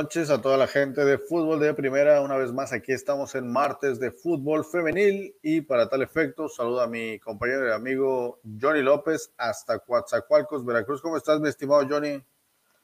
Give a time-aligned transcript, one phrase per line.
[0.00, 2.20] Noches a toda la gente de fútbol de primera.
[2.20, 6.82] Una vez más, aquí estamos en martes de fútbol femenil y para tal efecto, saludo
[6.82, 11.02] a mi compañero y amigo Johnny López hasta Coatzacoalcos, Veracruz.
[11.02, 12.22] ¿Cómo estás, mi estimado Johnny?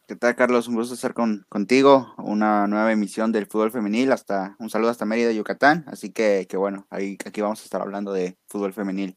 [0.09, 0.67] ¿Qué tal, Carlos?
[0.67, 2.13] Un gusto estar con, contigo.
[2.19, 4.11] Una nueva emisión del fútbol femenil.
[4.11, 5.85] Hasta un saludo hasta Mérida, Yucatán.
[5.87, 9.17] Así que, que bueno, ahí, aquí vamos a estar hablando de fútbol femenil.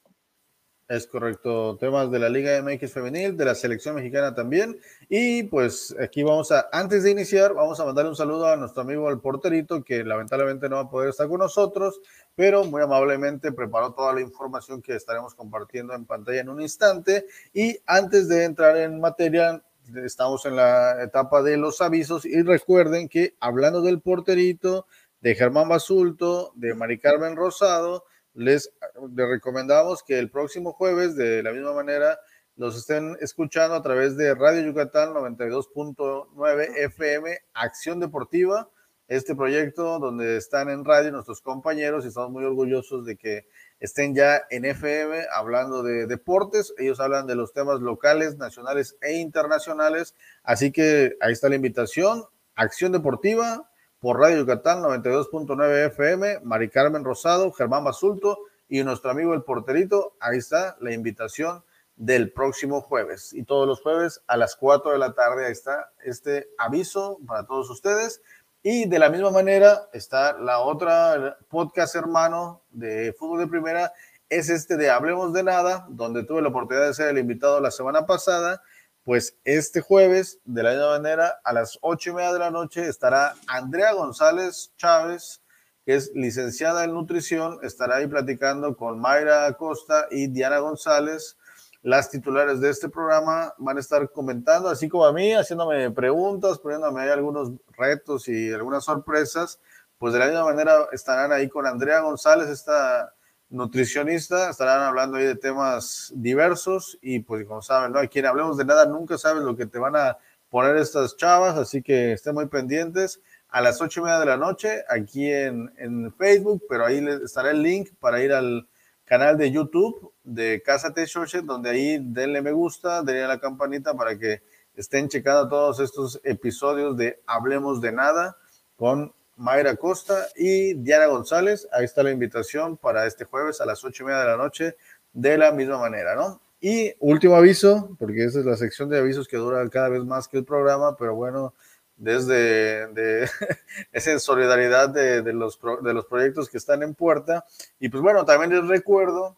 [0.90, 4.80] Es correcto, temas de la Liga MX femenil, de la selección mexicana también.
[5.10, 8.84] Y pues aquí vamos a, antes de iniciar, vamos a mandarle un saludo a nuestro
[8.84, 12.00] amigo el porterito, que lamentablemente no va a poder estar con nosotros,
[12.36, 17.26] pero muy amablemente preparó toda la información que estaremos compartiendo en pantalla en un instante.
[17.54, 19.62] Y antes de entrar en materia,
[20.05, 24.88] estamos en la etapa de los avisos y recuerden que hablando del porterito,
[25.20, 28.05] de Germán Basulto, de Mari Carmen Rosado,
[28.38, 28.71] les,
[29.16, 32.20] recomendamos que el próximo jueves, de la misma manera,
[32.55, 38.70] los estén escuchando a través de Radio Yucatán 92.9 FM, Acción Deportiva,
[39.07, 43.48] este proyecto donde están en radio nuestros compañeros y estamos muy orgullosos de que
[43.79, 46.74] estén ya en FM hablando de deportes.
[46.77, 50.13] Ellos hablan de los temas locales, nacionales e internacionales.
[50.44, 52.26] Así que ahí está la invitación.
[52.55, 53.68] Acción Deportiva,
[53.99, 58.39] por Radio Yucatán 92.9 FM, Mari Carmen Rosado, Germán Basulto
[58.70, 60.15] y nuestro amigo el porterito.
[60.20, 61.63] Ahí está la invitación
[61.95, 63.34] del próximo jueves.
[63.34, 67.45] Y todos los jueves a las 4 de la tarde ahí está este aviso para
[67.45, 68.22] todos ustedes.
[68.62, 73.94] Y de la misma manera está la otra podcast hermano de fútbol de primera,
[74.29, 77.72] es este de Hablemos de Nada, donde tuve la oportunidad de ser el invitado la
[77.72, 78.61] semana pasada
[79.08, 82.90] pues este jueves, de la misma manera, a las ocho y media de la noche
[82.90, 85.41] estará Andrea González Chávez,
[85.85, 91.38] que es licenciada en nutrición, estará ahí platicando con Mayra Acosta y Diana González.
[91.84, 96.59] Las titulares de este programa van a estar comentando, así como a mí, haciéndome preguntas,
[96.59, 99.62] poniéndome ahí algunos retos y algunas sorpresas.
[100.00, 103.13] Pues de la misma manera estarán ahí con Andrea González, esta
[103.50, 108.00] nutricionista, estarán hablando ahí de temas diversos y pues como saben, ¿no?
[108.00, 110.18] Aquí en Hablemos de Nada nunca sabes lo que te van a
[110.50, 114.38] poner estas chavas, así que estén muy pendientes a las ocho y media de la
[114.38, 118.68] noche aquí en, en Facebook, pero ahí estará el link para ir al
[119.06, 123.94] canal de YouTube de Casa Shoche, donde ahí denle me gusta, denle a la campanita
[123.94, 124.41] para que
[124.75, 128.38] estén checando todos estos episodios de Hablemos de Nada
[128.75, 131.67] con Mayra Costa y Diana González.
[131.71, 134.75] Ahí está la invitación para este jueves a las ocho y media de la noche,
[135.13, 136.41] de la misma manera, ¿no?
[136.59, 140.27] Y último aviso, porque esa es la sección de avisos que dura cada vez más
[140.27, 141.53] que el programa, pero bueno,
[141.95, 143.29] desde de,
[144.19, 147.45] solidaridad de, de, los, de los proyectos que están en puerta.
[147.79, 149.37] Y pues bueno, también les recuerdo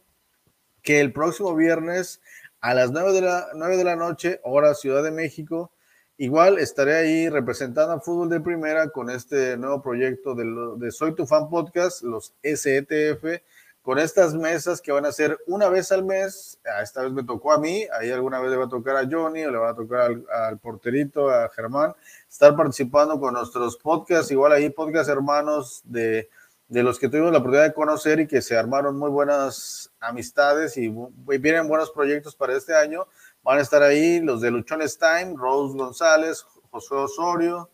[0.81, 2.21] que el próximo viernes
[2.61, 5.71] a las nueve de la, 9 de la noche, hora Ciudad de México,
[6.21, 11.25] Igual estaré ahí representando a fútbol de primera con este nuevo proyecto de, Soy tu
[11.25, 13.41] fan podcast, los SETF,
[13.81, 16.59] con estas mesas que van a ser una vez al mes.
[16.65, 19.07] Ah, esta vez me tocó a mí, ahí alguna vez le va a tocar a
[19.09, 21.93] Johnny o le va a tocar al, al porterito, a Germán,
[22.29, 26.27] estar participando con nuestros podcasts, igual ahí podcast hermanos de,
[26.67, 30.75] de los que tuvimos la oportunidad de conocer y que se armaron muy buenas amistades
[30.75, 30.93] y
[31.39, 33.07] vienen buenos proyectos para este año
[33.43, 37.69] Van a estar ahí los de Luchones Time, Rose González, José Osorio,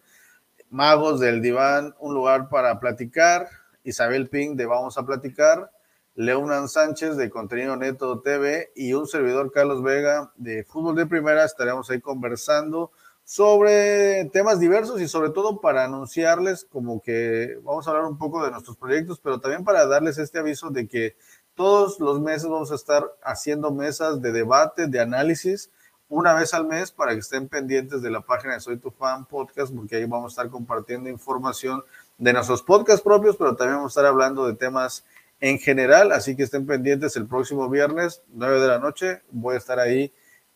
[0.69, 3.47] Magos del Diván, un lugar para platicar,
[3.83, 5.71] Isabel Ping de Vamos a Platicar,
[6.15, 11.43] Leonan Sánchez de Contenido Neto TV y un servidor Carlos Vega de Fútbol de Primera.
[11.43, 12.91] Estaremos ahí conversando
[13.25, 18.43] sobre temas diversos y sobre todo para anunciarles como que vamos a hablar un poco
[18.45, 21.15] de nuestros proyectos, pero también para darles este aviso de que
[21.55, 25.71] todos los meses vamos a estar haciendo mesas de debate, de análisis,
[26.07, 29.25] una vez al mes para que estén pendientes de la página de Soy Tu Fan
[29.25, 31.83] Podcast, porque ahí vamos a estar compartiendo información
[32.17, 35.05] de nuestros podcasts propios, pero también vamos a estar hablando de temas
[35.39, 39.57] en general, así que estén pendientes el próximo viernes, 9 de la noche, voy a
[39.57, 40.13] estar ahí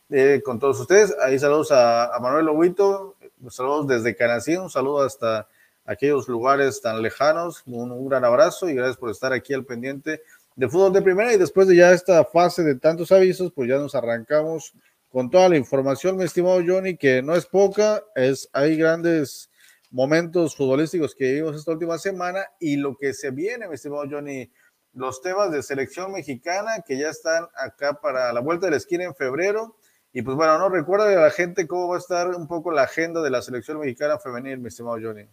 [0.10, 1.16] eh, con todos ustedes.
[1.22, 3.16] Ahí saludos a, Manuel Lobuito,
[3.50, 5.48] saludos desde Canací, un saludo hasta
[5.86, 10.22] aquellos lugares tan lejanos, un gran abrazo y gracias por estar aquí al pendiente
[10.60, 13.78] de fútbol de primera y después de ya esta fase de tantos avisos, pues ya
[13.78, 14.74] nos arrancamos
[15.08, 19.50] con toda la información, mi estimado Johnny, que no es poca, es hay grandes
[19.90, 24.52] momentos futbolísticos que vivimos esta última semana y lo que se viene, mi estimado Johnny,
[24.92, 29.06] los temas de selección mexicana que ya están acá para la vuelta de la esquina
[29.06, 29.78] en febrero.
[30.12, 32.84] Y pues bueno, no recuerda a la gente cómo va a estar un poco la
[32.84, 35.26] agenda de la selección mexicana femenil, mi estimado Johnny.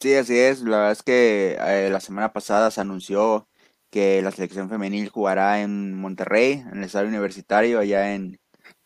[0.00, 0.62] Sí, así es.
[0.62, 3.47] La verdad es que eh, la semana pasada se anunció
[3.90, 8.38] que la selección femenil jugará en Monterrey, en el estadio universitario, allá en,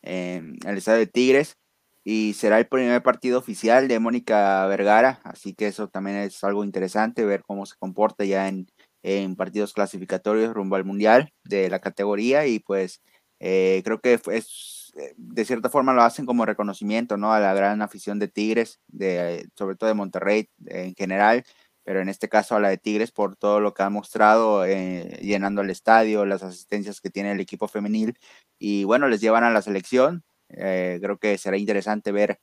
[0.02, 1.56] el estadio de Tigres.
[2.04, 6.64] y será el primer partido oficial de Mónica Vergara, así que eso también es algo
[6.64, 8.66] interesante, ver cómo se comporta ya en,
[9.02, 13.02] en partidos clasificatorios rumbo al Mundial de la categoría y pues
[13.40, 17.32] eh, creo que es, eh, de cierta forma lo hacen como reconocimiento ¿no?
[17.32, 21.44] a la gran afición de Tigres, de, sobre todo de Monterrey en general,
[21.84, 25.18] pero en este caso a la de Tigres por todo lo que ha mostrado eh,
[25.22, 28.18] llenando el estadio, las asistencias que tiene el equipo femenil
[28.58, 30.24] y bueno, les llevan a la selección.
[30.48, 32.40] creo que será interesante ver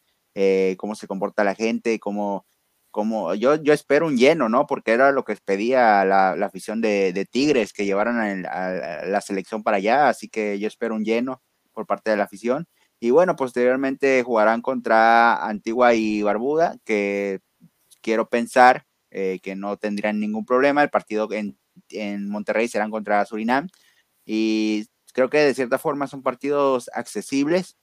[0.77, 2.45] cómo se comporta la gente, cómo
[2.91, 4.65] como yo, yo espero un lleno, ¿no?
[4.67, 9.77] Porque era lo que pedía la, afición de, Tigres, que llevaran a, la selección para
[9.77, 11.41] allá, así que yo espero un lleno
[11.73, 12.67] por parte de la afición.
[12.99, 17.39] Y bueno, posteriormente jugarán contra Antigua y Barbuda, que
[18.01, 20.83] quiero pensar eh, que no tendrían ningún problema.
[20.83, 21.57] El partido en,
[21.89, 23.67] en Monterrey serán contra Surinam.
[24.25, 27.77] Y creo que de cierta forma son partidos accesibles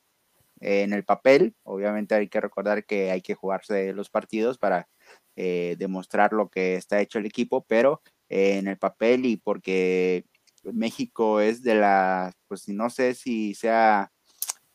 [0.60, 1.54] en el papel.
[1.62, 4.88] Obviamente hay que recordar que hay que jugarse los partidos para
[5.36, 10.24] eh, demostrar lo que está hecho el equipo, pero eh, en el papel y porque
[10.64, 14.10] México es de las, pues no sé si sea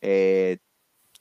[0.01, 0.59] eh,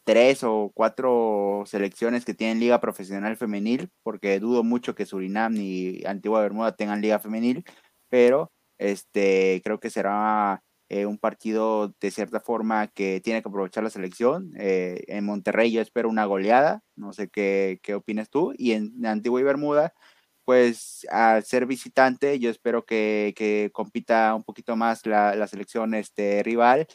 [0.04, 6.02] tres o cuatro selecciones que tienen liga profesional femenil, porque dudo mucho que Surinam ni
[6.06, 7.64] Antigua Bermuda tengan liga femenil,
[8.08, 13.84] pero este creo que será eh, un partido de cierta forma que tiene que aprovechar
[13.84, 14.52] la selección.
[14.58, 18.52] Eh, en Monterrey yo espero una goleada, no sé qué, qué opinas tú.
[18.58, 19.94] Y en Antigua y Bermuda,
[20.44, 26.42] pues al ser visitante, yo espero que, compita un poquito más la, la selección este,
[26.42, 26.88] rival,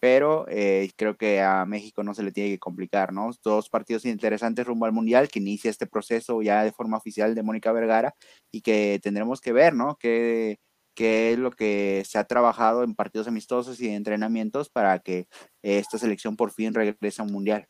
[0.00, 3.30] pero eh, creo que a México no se le tiene que complicar, ¿no?
[3.44, 7.42] Dos partidos interesantes rumbo al Mundial, que inicia este proceso ya de forma oficial de
[7.42, 8.14] Mónica Vergara
[8.50, 9.96] y que tendremos que ver, ¿no?
[9.96, 10.58] Que
[10.94, 15.28] qué es lo que se ha trabajado en partidos amistosos y entrenamientos para que
[15.62, 17.68] esta selección por fin regrese a un mundial.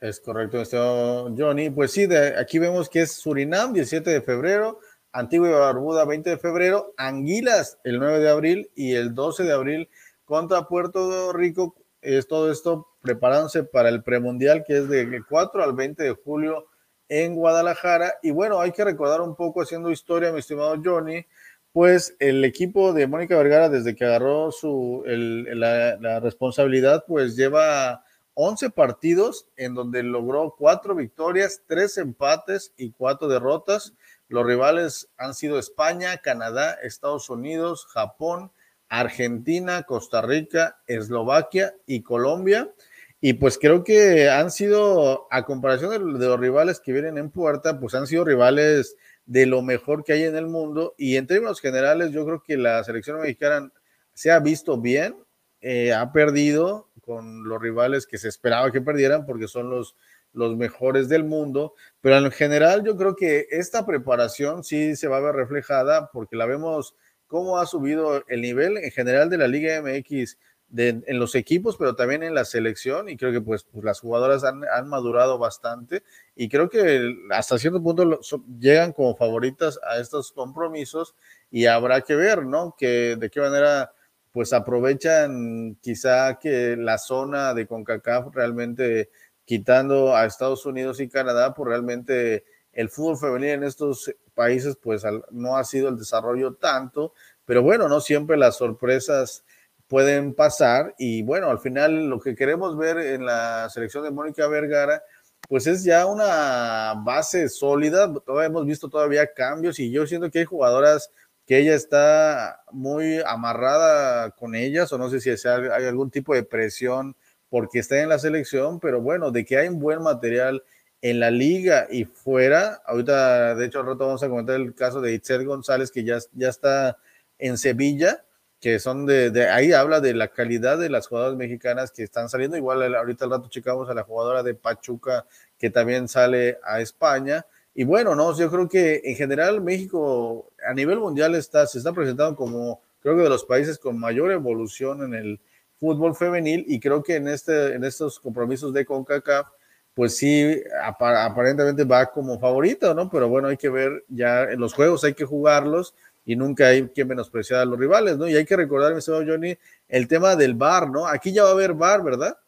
[0.00, 1.70] Es correcto, esto, Johnny.
[1.70, 4.78] Pues sí, de, aquí vemos que es Surinam, 17 de febrero,
[5.12, 9.52] Antigua y Barbuda, 20 de febrero, Anguilas, el 9 de abril y el 12 de
[9.52, 9.88] abril
[10.28, 11.74] contra Puerto Rico.
[12.02, 16.66] Es todo esto preparándose para el premundial que es de 4 al 20 de julio
[17.08, 18.14] en Guadalajara.
[18.22, 21.26] Y bueno, hay que recordar un poco haciendo historia, mi estimado Johnny,
[21.72, 28.04] pues el equipo de Mónica Vergara, desde que agarró su, la, responsabilidad, pues lleva
[28.34, 33.94] 11 partidos en donde logró cuatro victorias, tres empates y cuatro derrotas.
[34.28, 38.52] Los rivales han sido España, Canadá, Estados Unidos, Japón,
[38.88, 42.72] Argentina, Costa Rica, Eslovaquia y Colombia.
[43.20, 47.80] Y pues creo que han sido, a comparación de, los rivales que vienen en puerta,
[47.80, 48.96] pues han sido rivales
[49.26, 50.94] de lo mejor que hay en el mundo.
[50.96, 53.72] Y en términos generales, yo creo que la selección mexicana
[54.14, 55.16] se ha visto bien,
[55.60, 59.96] eh, ha perdido con los rivales que se esperaba que perdieran porque son los,
[60.32, 65.16] los mejores del mundo, pero en general yo creo que esta preparación sí se va
[65.16, 66.94] a ver reflejada porque la vemos
[67.28, 70.36] cómo ha subido el nivel en general de la Liga MX
[70.76, 74.44] en los equipos, pero también en la selección, y creo que pues, pues las jugadoras
[74.44, 76.02] han, han, madurado bastante,
[76.36, 78.20] y creo que hasta cierto punto
[78.58, 81.14] llegan como favoritas a estos compromisos,
[81.50, 82.74] y habrá que ver, ¿no?
[82.76, 83.92] Que de qué manera
[84.32, 89.10] pues aprovechan quizá que la zona de CONCACAF realmente
[89.44, 95.02] quitando a Estados Unidos y Canadá, pues realmente el fútbol femenino en estos países pues
[95.30, 97.14] no ha sido el desarrollo tanto,
[97.48, 99.42] pero bueno, no siempre las sorpresas
[99.86, 104.46] pueden pasar y bueno, al final lo que queremos ver en la selección de Mónica
[104.48, 105.02] Vergara,
[105.48, 108.12] pues es ya una base sólida,
[108.44, 111.10] hemos visto todavía cambios y yo siento que hay jugadoras
[111.46, 116.42] que ella está muy amarrada con ellas o no sé si hay algún tipo de
[116.42, 117.16] presión
[117.48, 120.62] porque está en la selección, pero bueno, de que hay un buen material
[121.00, 125.00] en la liga y fuera, ahorita de hecho al rato vamos a comentar el caso
[125.00, 126.98] de Itzel González que ya, ya está
[127.38, 128.24] en Sevilla,
[128.60, 132.56] que son de, ahí habla de la calidad de las jugadoras mexicanas que están saliendo.
[132.56, 135.26] Igual ahorita al rato checamos a la jugadora de Pachuca
[135.58, 137.46] que también sale a España.
[137.74, 141.92] Y bueno, no, yo creo que en general México a nivel mundial está, se está
[141.92, 145.40] presentando como creo que de los países con mayor evolución en el
[145.78, 149.46] fútbol femenil y creo que en, este, en estos compromisos de CONCACAF,
[149.94, 153.08] pues sí, aparentemente va como favorito, ¿no?
[153.10, 155.94] Pero bueno, hay que ver ya en los juegos, hay que jugarlos
[156.28, 158.28] y nunca hay que menospreciar a los rivales, ¿no?
[158.28, 159.56] Y hay que recordar, mi señor Johnny,
[159.88, 161.06] el tema del bar, ¿no?
[161.06, 162.38] Aquí ya va a haber bar, ¿verdad?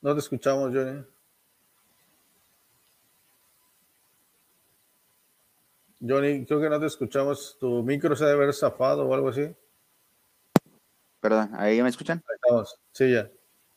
[0.00, 1.04] No te escuchamos, Johnny.
[6.00, 7.56] Johnny, creo que no te escuchamos.
[7.60, 9.54] Tu micro se debe haber zafado o algo así.
[11.20, 12.24] Perdón, ¿ahí me escuchan?
[12.28, 13.30] Ahí estamos, sí, ya.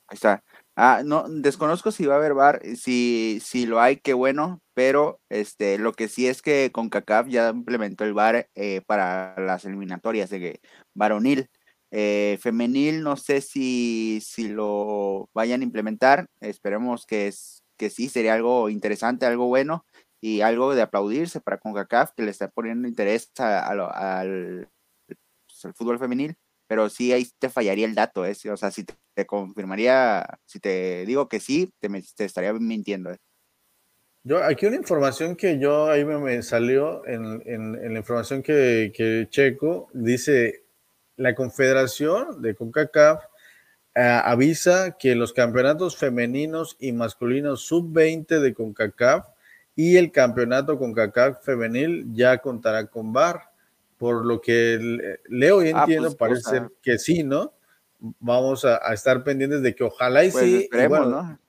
[0.08, 0.44] Ahí está.
[0.80, 5.20] Ah, no, desconozco si va a haber bar, si, si lo hay, qué bueno, pero
[5.28, 9.66] este, lo que sí es que con CACAF ya implementó el bar eh, para las
[9.66, 10.62] eliminatorias de
[10.94, 11.50] varonil.
[11.90, 18.08] Eh, femenil, no sé si, si lo vayan a implementar, esperemos que, es, que sí,
[18.08, 19.84] sería algo interesante, algo bueno
[20.22, 24.70] y algo de aplaudirse para CONCACAF que le está poniendo interés al,
[25.08, 28.36] pues, al fútbol femenil pero sí ahí te fallaría el dato, ¿eh?
[28.52, 33.12] O sea, si te, confirmaría, si te digo que sí, te, te estaría mintiendo.
[33.12, 33.18] ¿eh?
[34.24, 39.88] Yo, aquí una información que yo ahí me, salió en, en, la información que, checo,
[39.94, 40.66] dice
[41.16, 43.24] la Confederación de CONCACAF
[43.96, 49.26] eh, avisa que los campeonatos femeninos y masculinos sub-20 de CONCACAF
[49.76, 53.50] y el campeonato CONCACAF femenil ya contará con VAR
[53.98, 57.54] por lo que leo y ah, pues, entiendo, parece ser que sí, ¿no?
[58.00, 60.70] Vamos a, estar pendientes de que ojalá y pues, sí.
[60.72, 61.40] ¿no?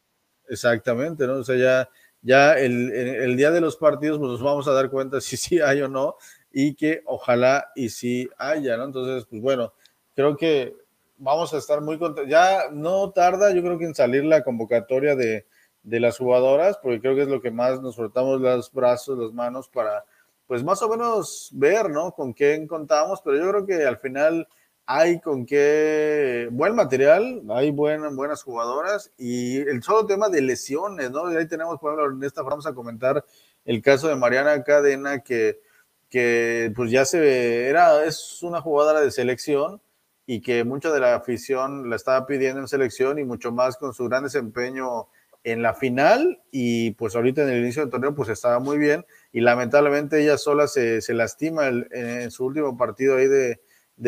[0.48, 1.34] Exactamente, ¿no?
[1.34, 1.90] O sea, ya,
[2.22, 5.82] ya el, día de los partidos pues, nos vamos a dar cuenta si sí hay
[5.82, 6.16] o no
[6.50, 8.84] y que ojalá y sí haya, ¿no?
[8.84, 9.74] Entonces, pues bueno,
[10.14, 10.74] creo que
[11.18, 12.30] vamos a estar muy contentos.
[12.30, 15.46] Ya no tarda, yo creo que en salir la convocatoria de,
[15.82, 19.32] de las jugadoras, porque creo que es lo que más nos frotamos los brazos, las
[19.32, 20.04] manos para
[20.48, 22.12] pues más o menos ver, ¿no?
[22.12, 24.48] Con qué contamos, pero yo creo que al final
[24.86, 31.30] hay con qué buen material, hay buenas jugadoras y el solo tema de lesiones, ¿no?
[31.30, 33.22] Y ahí tenemos, por ejemplo, en esta vamos a comentar
[33.66, 35.60] el caso de Mariana Cadena, que,
[36.08, 39.82] que pues ya se era, es una jugadora de selección
[40.24, 43.92] y que mucha de la afición la estaba pidiendo en selección y mucho más con
[43.92, 45.08] su gran desempeño
[45.44, 49.04] en la final y pues ahorita en el inicio del torneo pues estaba muy bien
[49.32, 53.61] y lamentablemente ella sola se, lastima en su último partido ahí de,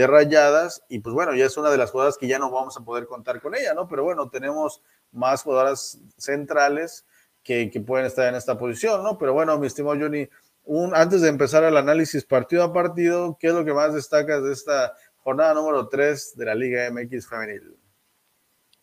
[0.06, 2.84] rayadas y pues bueno, ya es una de las jugadoras que ya no vamos a
[2.84, 3.88] poder contar con ella, ¿no?
[3.88, 7.04] Pero bueno, tenemos más jugadoras centrales
[7.42, 9.18] que, pueden estar en esta posición, ¿no?
[9.18, 10.28] Pero bueno, mi estimado Johnny,
[10.64, 14.42] un, antes de empezar el análisis partido a partido, ¿qué es lo que más destacas
[14.44, 17.76] de esta jornada número 3 de la Liga MX femenil?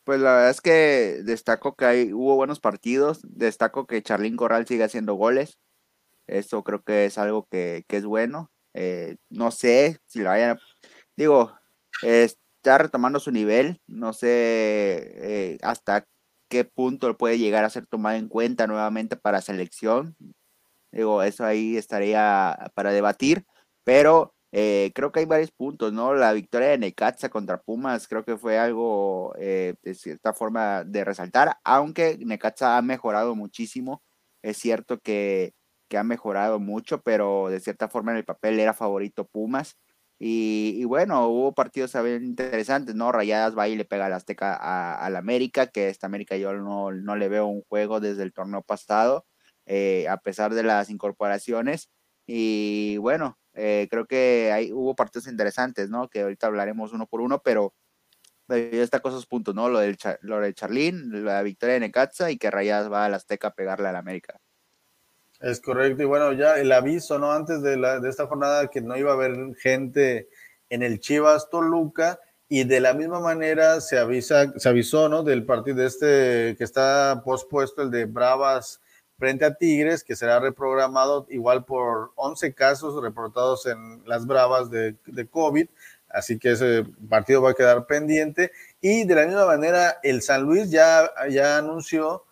[0.03, 4.65] Pues la verdad es que destaco que hay, hubo buenos partidos, destaco que Charlín Corral
[4.65, 5.59] sigue haciendo goles,
[6.27, 8.51] eso creo que es algo que, es bueno.
[8.73, 10.59] Eh, no sé si lo vayan,
[11.17, 11.53] digo,
[12.03, 16.05] está retomando su nivel, no sé eh, hasta
[16.49, 20.15] qué punto puede llegar a ser tomado en cuenta nuevamente para selección.
[20.91, 23.45] Digo, eso ahí estaría para debatir,
[23.83, 26.13] pero eh, creo que hay varios puntos, ¿no?
[26.15, 31.57] La victoria de Necaxa contra Pumas creo que fue algo de cierta forma de resaltar,
[31.63, 34.03] aunque Necaxa ha mejorado muchísimo.
[34.41, 35.53] Es cierto que
[35.87, 39.77] que ha mejorado mucho, pero de cierta forma en el papel era favorito Pumas.
[40.19, 43.11] Y, bueno, hubo partidos interesantes, ¿no?
[43.11, 44.55] Rayadas va y le pega al Azteca
[44.95, 48.63] al América, que esta América yo no, no, le veo un juego desde el torneo
[48.63, 49.27] pasado,
[49.67, 51.91] eh, a pesar de las incorporaciones.
[52.25, 56.09] Y bueno, eh, creo que hay, hubo partidos interesantes, ¿no?
[56.09, 57.73] Que ahorita hablaremos uno por uno, pero,
[58.47, 59.69] pero ya está con esos puntos, ¿no?
[59.69, 63.49] Lo del, lo del Charlín, la victoria de Necaxa y que Rayadas va al Azteca
[63.49, 64.39] a pegarle al América.
[65.39, 67.31] Es correcto, y bueno, ya el aviso, ¿no?
[67.31, 70.29] Antes de, la, de esta jornada que no iba a haber gente
[70.69, 75.23] en el Chivas Toluca, y de la misma manera se avisa, se avisó, ¿no?
[75.23, 78.81] Del partido este que está pospuesto, el de Bravas
[79.19, 84.95] frente a Tigres, que será reprogramado igual por 11 casos reportados en las Bravas de,
[85.05, 85.67] de COVID,
[86.09, 88.51] así que ese partido va a quedar pendiente.
[88.79, 92.23] Y de la misma manera, el San Luis ya, ya anunció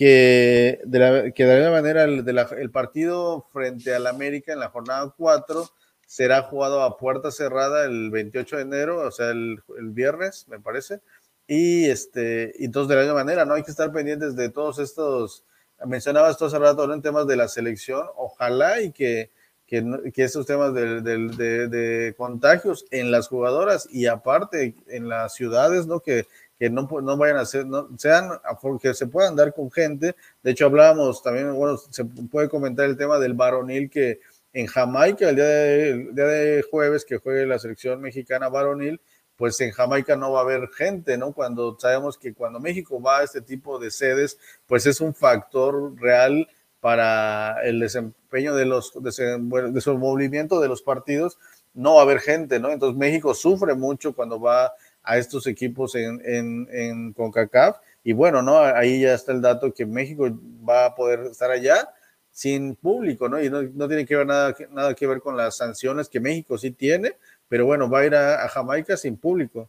[0.00, 5.12] que de la, que de alguna manera el, partido frente al América en la jornada
[5.14, 5.68] 4
[6.06, 10.58] será jugado a puerta cerrada el 28 de enero, o sea, el, el viernes, me
[10.58, 11.00] parece.
[11.46, 15.44] Y este, entonces de la manera, no hay que estar pendientes de todos estos,
[15.84, 19.30] mencionabas todo hace rato en temas de la selección, ojalá y que,
[19.66, 25.34] que, que estos temas de, de, de, contagios en las jugadoras y aparte en las
[25.34, 26.00] ciudades, ¿no?
[26.00, 26.26] Que,
[26.60, 28.28] que no, no vayan a ser, no, sean,
[28.60, 30.14] porque se puedan dar con gente.
[30.42, 34.20] De hecho, hablábamos también, bueno, se puede comentar el tema del varonil que
[34.52, 39.00] en Jamaica, el día de, día de jueves que juegue la selección mexicana varonil,
[39.36, 41.32] pues en Jamaica no va a haber gente, ¿no?
[41.32, 44.36] Cuando sabemos que cuando México va a este tipo de sedes,
[44.66, 46.46] pues es un factor real
[46.80, 51.38] para el desempeño de los, de su movimiento de los partidos,
[51.72, 52.70] no va a haber gente, ¿no?
[52.70, 57.78] Entonces México sufre mucho cuando va a estos equipos en, en, en CONCACAF.
[58.02, 58.58] Y bueno, ¿no?
[58.58, 60.28] Ahí ya está el dato que México
[60.66, 61.88] va a poder estar allá
[62.30, 63.42] sin público, ¿no?
[63.42, 66.56] Y no, no tiene que ver nada, nada que ver con las sanciones que México
[66.58, 67.16] sí tiene,
[67.48, 69.68] pero bueno, va a ir a, Jamaica sin público.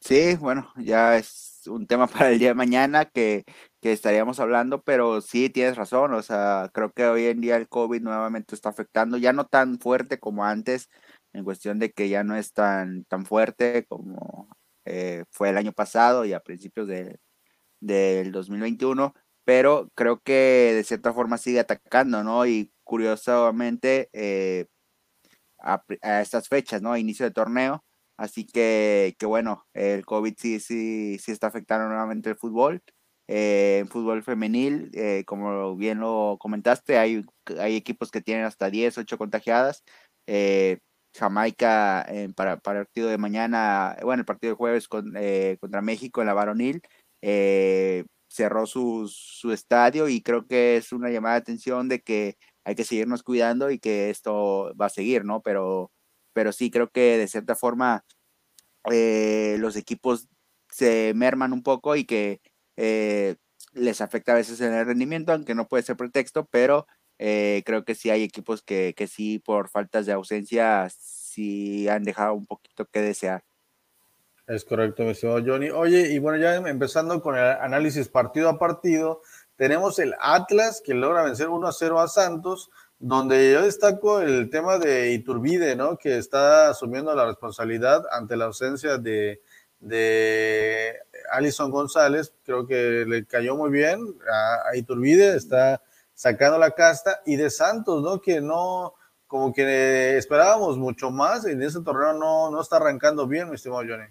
[0.00, 3.44] Sí, bueno, ya es un tema para el día de mañana que,
[3.80, 7.68] que estaríamos hablando, pero sí tienes razón, o sea, creo que hoy en día el
[7.68, 10.90] COVID nuevamente está afectando, ya no tan fuerte como antes,
[11.32, 14.48] en cuestión de que ya no es tan, tan fuerte como
[14.84, 17.18] eh, fue el año pasado y a principios de,
[17.80, 22.46] del 2021, pero creo que de cierta forma sigue atacando, ¿no?
[22.46, 24.66] Y curiosamente, eh,
[25.58, 25.82] a,
[26.20, 26.96] estas fechas, ¿no?
[26.96, 27.84] Inicio de torneo,
[28.16, 32.82] así que, que bueno, el COVID sí, sí, sí está afectando nuevamente el fútbol.
[33.28, 37.24] Eh, fútbol femenil, eh, como bien lo comentaste, hay,
[37.58, 39.84] hay equipos que tienen hasta 10, 8 contagiadas.
[41.14, 45.14] Jamaica para, para, el partido de mañana, bueno, el partido de jueves con,
[45.60, 46.82] contra México en la varonil,
[47.22, 52.36] eh, cerró su, su, estadio y creo que es una llamada de atención de que
[52.64, 55.42] hay que seguirnos cuidando y que esto va a seguir, ¿no?
[55.42, 55.92] Pero,
[56.32, 58.04] pero sí creo que de cierta forma
[58.90, 60.28] eh, los equipos
[60.70, 62.40] se merman un poco y que
[62.76, 63.36] eh,
[63.72, 66.86] les afecta a veces en el rendimiento, aunque no puede ser pretexto, pero
[67.18, 72.04] eh, creo que sí hay equipos que, que sí por faltas de ausencia sí han
[72.04, 73.42] dejado un poquito que desear.
[74.46, 75.70] Es correcto, mi estimado Johnny.
[75.70, 79.22] Oye, y bueno, ya empezando con el análisis partido a partido,
[79.56, 84.50] tenemos el Atlas que logra vencer 1 a 0 a Santos, donde yo destaco el
[84.50, 85.96] tema de Iturbide, ¿no?
[85.96, 89.40] Que está asumiendo la responsabilidad ante la ausencia de,
[89.80, 90.94] de
[91.30, 92.32] Alison González.
[92.44, 94.00] Creo que le cayó muy bien
[94.30, 95.82] a, Iturbide, está
[96.22, 98.20] sacando la casta, y de Santos, ¿no?
[98.20, 98.94] Que no,
[99.26, 103.56] como que esperábamos mucho más, y en ese torneo no, no está arrancando bien, mi
[103.56, 104.06] estimado Johnny.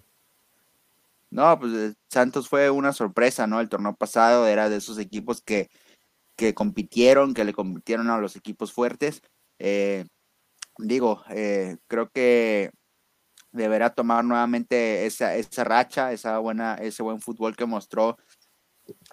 [1.30, 3.62] No, pues eh, Santos fue una sorpresa, ¿no?
[3.62, 5.70] El torneo pasado era de esos equipos que,
[6.36, 9.22] que compitieron, que le compitieron a los equipos fuertes.
[9.58, 10.04] Eh,
[10.80, 12.72] digo, eh, creo que
[13.54, 18.18] deberá tomar nuevamente esa, esa racha, esa buena, ese buen fútbol que mostró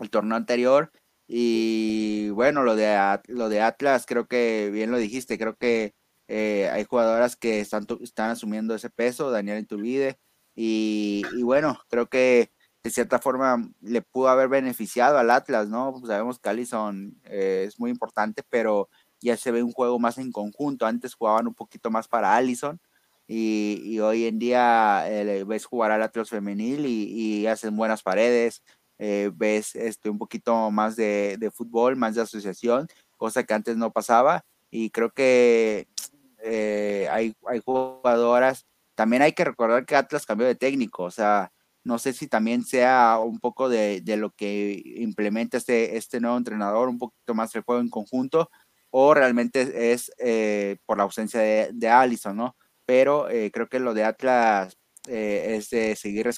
[0.01, 0.91] el torneo anterior.
[1.29, 5.95] Y bueno, lo de, lo de Atlas, creo que bien lo dijiste, creo que
[6.29, 10.19] hay jugadoras que están, están asumiendo ese peso, Daniel Inturbide,
[10.61, 12.51] y, bueno, creo que
[12.83, 15.93] de cierta forma le pudo haber beneficiado al Atlas, ¿no?
[15.93, 18.89] Pues sabemos que Allison eh, es muy importante, pero
[19.21, 20.85] ya se ve un juego más en conjunto.
[20.85, 22.81] Antes jugaban un poquito más para Allison
[23.29, 28.65] y, hoy en día eh, ves jugar al Atlas femenil y, hacen buenas paredes,
[28.99, 33.77] eh, ves este, un poquito más de, de, fútbol, más de asociación, cosa que antes
[33.77, 34.45] no pasaba.
[34.71, 35.89] Y creo que
[37.11, 38.67] hay, hay jugadoras
[38.99, 41.53] también hay que recordar que Atlas cambió de técnico, o sea,
[41.85, 46.89] no sé si también sea un poco de, lo que implementa este, este nuevo entrenador,
[46.89, 48.51] un poquito más el juego en conjunto,
[48.91, 52.57] o realmente es eh, por la ausencia de, de Allison, ¿no?
[52.87, 56.29] Pero eh, creo que lo de Atlas eh, es de seguir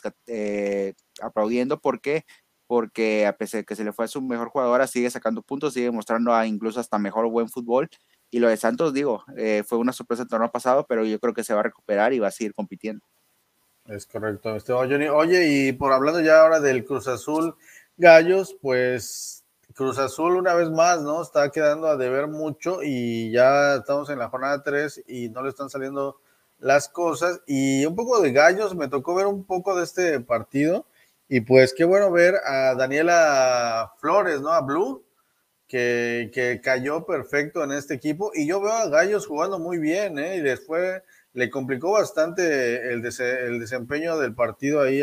[1.23, 2.27] aplaudiendo porque
[2.71, 5.75] porque a pesar de que se le fue a su mejor jugadora, sigue sacando puntos,
[5.75, 7.91] sigue mostrando incluso hasta mejor buen fútbol
[8.31, 11.35] y lo de Santos, digo, eh, fue una sorpresa el torneo pasado, pero yo creo
[11.35, 13.05] que se va a recuperar y va a seguir compitiendo.
[13.87, 15.09] Es correcto, Esteban Johnny.
[15.09, 17.57] Oye, y por hablando ya ahora del Cruz Azul
[17.97, 21.23] Gallos, pues Cruz Azul una vez más, ¿no?
[21.23, 25.49] Está quedando a deber mucho y ya estamos en la jornada 3 y no le
[25.49, 26.21] están saliendo
[26.61, 27.41] las cosas.
[27.49, 30.87] Y un poco de Gallos, me tocó ver un poco de este partido.
[31.33, 34.51] Y pues qué bueno ver a Daniela Flores, ¿no?
[34.51, 35.05] A Blue,
[35.69, 38.33] que, cayó perfecto en este equipo.
[38.35, 40.39] Y yo veo a Gallos jugando muy bien, ¿eh?
[40.39, 45.03] Y después le complicó bastante el, el desempeño del partido ahí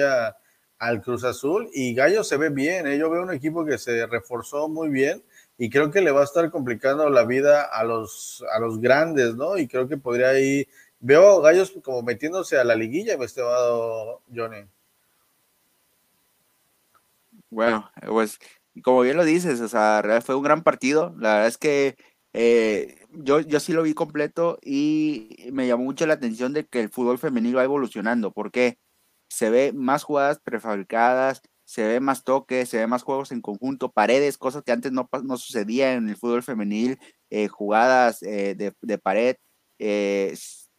[0.80, 1.70] al Cruz Azul.
[1.74, 2.98] Y Gallos se ve bien, ¿eh?
[2.98, 5.24] Yo veo un equipo que se reforzó muy bien
[5.58, 8.44] y creo que le va a estar complicando la vida a los,
[8.82, 9.58] grandes, ¿no?
[9.58, 10.68] Y creo que podría ahí.
[11.00, 14.66] Veo a Gallos como metiéndose a la liguilla, mi estimado Johnny.
[17.50, 18.40] Bueno, pues
[18.84, 21.16] como bien lo dices, o sea, fue un gran partido.
[21.18, 21.96] La verdad es que
[22.34, 26.82] eh, yo, yo sí lo vi completo y me llamó mucho la atención de que
[26.82, 28.78] el fútbol femenino va evolucionando, porque
[29.30, 33.92] se ve más jugadas prefabricadas, se ve más toques, se ve más juegos en conjunto,
[33.92, 38.74] paredes, cosas que antes no, no sucedían en el fútbol femenil, eh, jugadas eh, de,
[38.82, 39.36] de, pared.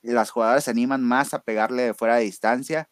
[0.02, 2.88] las jugadoras se animan más a pegarle de fuera de distancia.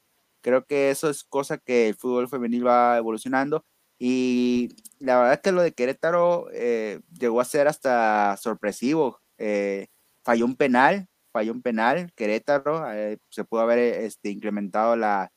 [0.46, 3.64] Creo que eso es cosa que el fútbol femenil va evolucionando
[3.98, 9.20] y la verdad es que lo de Querétaro eh, llegó a ser hasta sorpresivo.
[9.38, 9.88] Eh,
[10.22, 15.32] falló un penal, falló un penal, Querétaro, eh, se pudo haber este, incrementado la,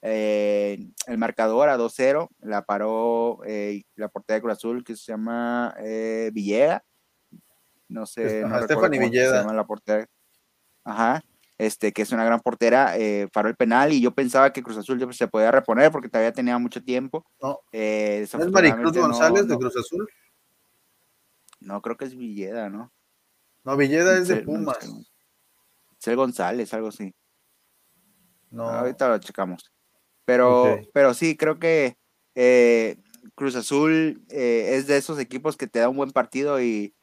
[0.00, 3.40] el marcador a 2-0, la paró
[3.96, 5.74] la portería de Cruz Azul que se llama
[6.32, 6.82] Villeda,
[7.88, 9.30] no sé, no Stephanie Villeda.
[9.30, 10.06] Se llama la portería.
[10.84, 11.22] Ajá,
[11.58, 14.76] este, que es una gran portera, eh, paró el penal y yo pensaba que Cruz
[14.76, 17.24] Azul se podía reponer porque todavía tenía mucho tiempo.
[17.40, 17.60] No.
[17.72, 20.08] Eh, ¿Es Maricruz González de Cruz Azul?
[21.60, 22.92] No, creo que es Villeda, ¿no?
[23.64, 24.78] No, Villeda es de Pumas.
[25.98, 27.14] Es el González, algo así.
[28.50, 28.68] No.
[28.68, 29.72] Ahorita lo checamos.
[30.24, 31.96] Pero, pero sí, creo que
[32.34, 32.96] eh,
[33.34, 36.94] Cruz Azul eh, es de esos equipos que te da un buen partido y,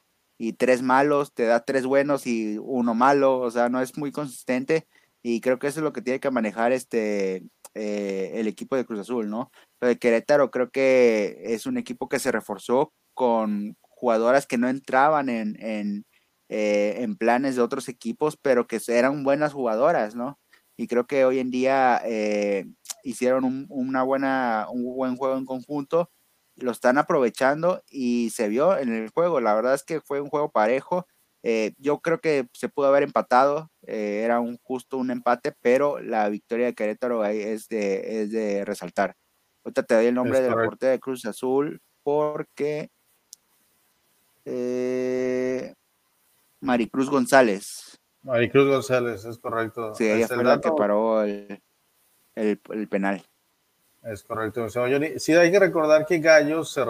[0.41, 4.11] y, tres malos, te da tres buenos y uno malo, o sea, no es muy
[4.11, 4.87] consistente
[5.21, 7.43] y creo que eso es lo que tiene que manejar este
[7.75, 9.51] eh, el equipo de Cruz Azul, ¿no?
[9.79, 14.67] Lo de Querétaro creo que es un equipo que se reforzó con jugadoras que no
[14.67, 16.05] entraban en, en,
[16.49, 20.39] en planes de otros equipos, pero que eran buenas jugadoras, ¿no?
[20.75, 22.01] Y creo que hoy en día
[23.03, 26.09] hicieron un, una buena, un buen juego en conjunto,
[26.61, 29.41] lo están aprovechando y se vio en el juego.
[29.41, 31.05] La verdad es que fue un juego parejo.
[31.43, 35.99] Eh, yo creo que se pudo haber empatado, eh, era un justo un empate, pero
[35.99, 39.15] la victoria de Querétaro es de, es de resaltar.
[39.63, 42.89] Ahorita te doy el nombre del portero de Cruz Azul porque
[44.45, 45.73] eh,
[46.59, 47.99] Maricruz González.
[48.23, 49.95] Maricruz González, es correcto.
[49.95, 51.59] Sí, ella fue la que paró el,
[52.35, 53.23] el, penal.
[54.03, 54.67] Es correcto.
[55.17, 56.83] sí, hay que recordar que Gallos se,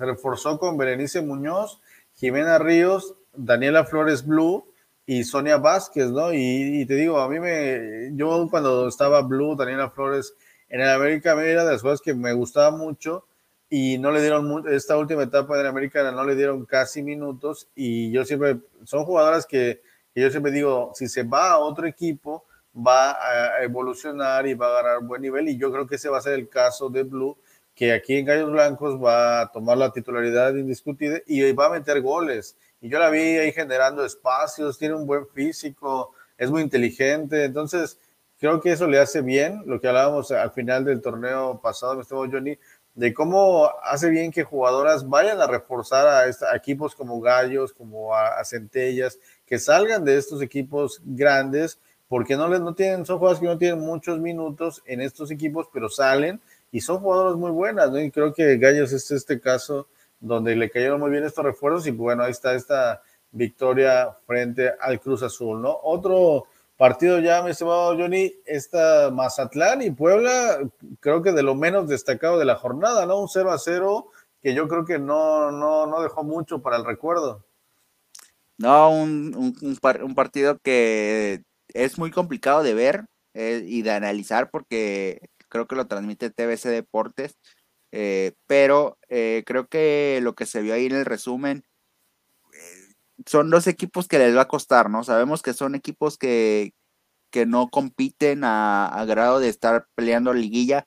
[0.00, 1.80] reforzó con Berenice Muñoz,
[2.14, 4.66] Jimena Ríos, Daniela Flores Blue
[5.06, 6.32] y Sonia Vázquez, ¿no?
[6.32, 10.34] Y, te digo, a mí me, yo cuando estaba Blue, Daniela Flores
[10.68, 13.26] en el América, me era de las cosas que me gustaba mucho
[13.70, 18.10] y no le dieron, esta última etapa en América no le dieron casi minutos y
[18.10, 22.44] yo siempre, son jugadoras que, que yo siempre digo, si se va a otro equipo,
[22.76, 26.18] va a evolucionar y va a ganar buen nivel y yo creo que ese va
[26.18, 27.36] a ser el caso de Blue,
[27.74, 32.00] que aquí en Gallos Blancos va a tomar la titularidad indiscutida y va a meter
[32.00, 32.56] goles.
[32.80, 37.98] Y yo la vi ahí generando espacios, tiene un buen físico, es muy inteligente, entonces
[38.38, 42.02] creo que eso le hace bien, lo que hablábamos al final del torneo pasado, me
[42.02, 42.58] estuvo Johnny,
[42.94, 48.42] de cómo hace bien que jugadoras vayan a reforzar a, equipos como Gallos, como a,
[48.44, 53.58] Centellas, que salgan de estos equipos grandes porque no, no tienen, son jugadores que no
[53.58, 56.40] tienen muchos minutos en estos equipos, pero salen
[56.70, 58.00] y son jugadores muy buenas, ¿no?
[58.00, 59.88] Y creo que Gallos es este caso
[60.20, 65.00] donde le cayeron muy bien estos refuerzos y bueno, ahí está esta victoria frente al
[65.00, 65.78] Cruz Azul, ¿no?
[65.82, 70.58] Otro partido ya, mi estimado Johnny, está Mazatlán y Puebla,
[71.00, 73.20] creo que de lo menos destacado de la jornada, ¿no?
[73.20, 74.10] Un 0 a 0
[74.42, 77.42] que yo creo que no, no, no dejó mucho para el recuerdo.
[78.58, 81.42] No, un, un partido que
[81.76, 86.68] es muy complicado de ver eh, y de analizar porque creo que lo transmite TBC
[86.70, 87.36] Deportes,
[87.92, 91.64] eh, pero eh, creo que lo que se vio ahí en el resumen
[93.26, 95.04] son dos equipos que les va a costar, ¿no?
[95.04, 96.72] Sabemos que son equipos que,
[97.30, 100.86] que no compiten a, grado de estar peleando liguilla,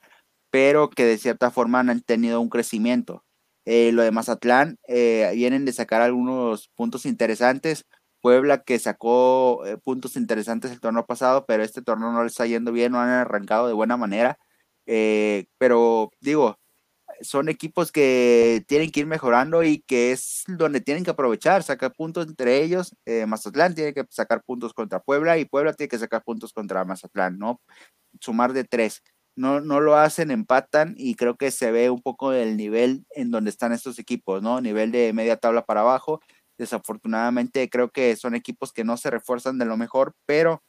[0.52, 3.24] pero que de cierta forma han tenido un crecimiento.
[3.66, 7.86] lo de Mazatlán, vienen de sacar algunos puntos interesantes.
[8.22, 12.46] Puebla que sacó eh, puntos interesantes el torneo pasado, pero este torneo no le está
[12.46, 14.38] yendo bien, no han arrancado de buena manera.
[14.86, 16.60] Eh, pero digo,
[17.22, 21.94] son equipos que tienen que ir mejorando y que es donde tienen que aprovechar, sacar
[21.94, 22.96] puntos entre ellos.
[23.06, 26.86] Eh, Mazatlán tiene que sacar puntos contra Puebla y Puebla tiene que sacar puntos contra
[26.86, 27.62] Mazatlán, ¿no?
[28.22, 29.04] Sumar de tres.
[29.36, 33.32] No, no lo hacen, empatan y creo que se ve un poco el nivel en
[33.32, 34.60] donde están estos equipos, ¿no?
[34.62, 36.20] Nivel de media tabla para abajo
[36.60, 40.62] Desafortunadamente creo que son equipos que no se refuerzan de lo mejor, pero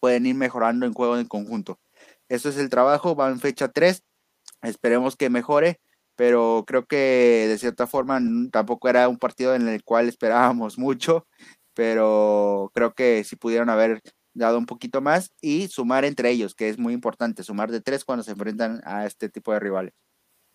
[0.00, 1.78] pueden ir mejorando en juego en conjunto.
[2.28, 4.02] Eso es el trabajo, va en fecha 3,
[4.62, 5.78] esperemos que mejore,
[6.16, 8.18] pero creo que de cierta forma
[8.50, 11.26] tampoco era un partido en el cual esperábamos mucho,
[11.74, 14.00] pero creo que si pudieron haber
[14.32, 18.06] dado un poquito más y sumar entre ellos, que es muy importante, sumar de tres
[18.06, 19.92] cuando se enfrentan a este tipo de rivales.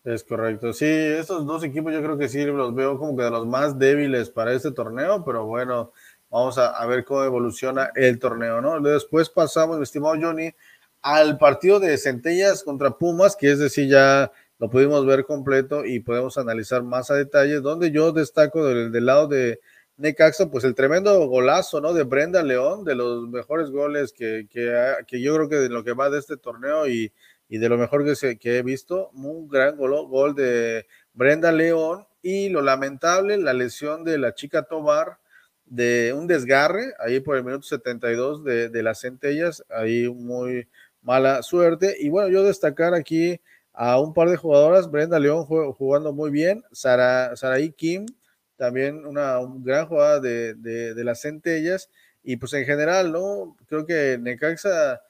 [0.04, 0.72] Es correcto.
[0.72, 3.78] Sí, estos dos equipos yo creo que sí los veo como que de los más
[3.78, 5.92] débiles para este torneo, pero bueno,
[6.30, 8.80] vamos a, ver cómo evoluciona el torneo, ¿no?
[8.80, 10.54] Después pasamos, mi estimado Johnny,
[11.02, 16.00] al partido de Centellas contra Pumas, que es decir, ya lo pudimos ver completo y
[16.00, 19.60] podemos analizar más a detalle, donde yo destaco del, del lado de
[19.98, 21.94] Necaxa, pues el tremendo golazo, ¿no?
[21.94, 25.84] De Brenda León, de los mejores goles que, que, que yo creo que de lo
[25.84, 27.12] que va de este torneo y
[27.50, 32.50] y de lo mejor que, he visto, un gran gol, gol, de Brenda León y
[32.50, 35.18] lo lamentable, la lesión de la chica Tobar,
[35.66, 40.68] de un desgarre ahí por el minuto 72 de, de las centellas, ahí muy
[41.02, 41.96] mala suerte.
[42.00, 43.42] Y bueno, yo destacar aquí
[43.74, 48.06] a un par de jugadoras, Brenda León jugando muy bien, Sara, Saraí Kim,
[48.58, 51.90] también una gran jugada de, de, de las centellas,
[52.22, 53.56] y pues en general, ¿no?
[53.68, 55.02] Creo que Necaxa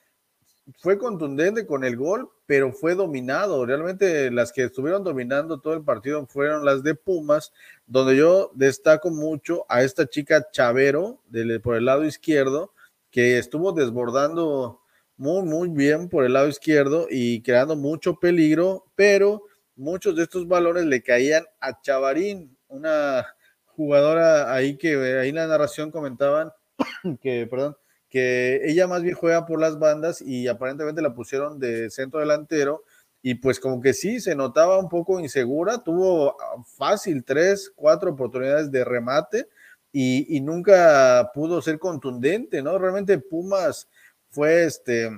[0.77, 3.65] fue contundente con el gol, pero fue dominado.
[3.65, 7.51] Realmente las que estuvieron dominando todo el partido fueron las de Pumas,
[7.87, 11.21] donde yo destaco mucho a esta chica Chavero
[11.63, 12.73] por el lado izquierdo,
[13.11, 14.81] que estuvo desbordando
[15.17, 19.43] muy, muy bien por el lado izquierdo y creando mucho peligro, pero
[19.75, 23.25] muchos de estos balones le caían a Chavarín, una
[23.65, 26.51] jugadora ahí que ahí en la narración comentaban
[27.21, 27.75] que, perdón,
[28.09, 32.83] que ella más bien juega por las bandas y aparentemente la pusieron de centro delantero
[33.21, 36.37] y pues como que sí, se notaba un poco insegura, tuvo
[36.77, 39.47] fácil tres, cuatro oportunidades de remate
[39.91, 42.77] y, y nunca pudo ser contundente, ¿no?
[42.77, 43.87] Realmente Pumas
[44.29, 45.09] fue este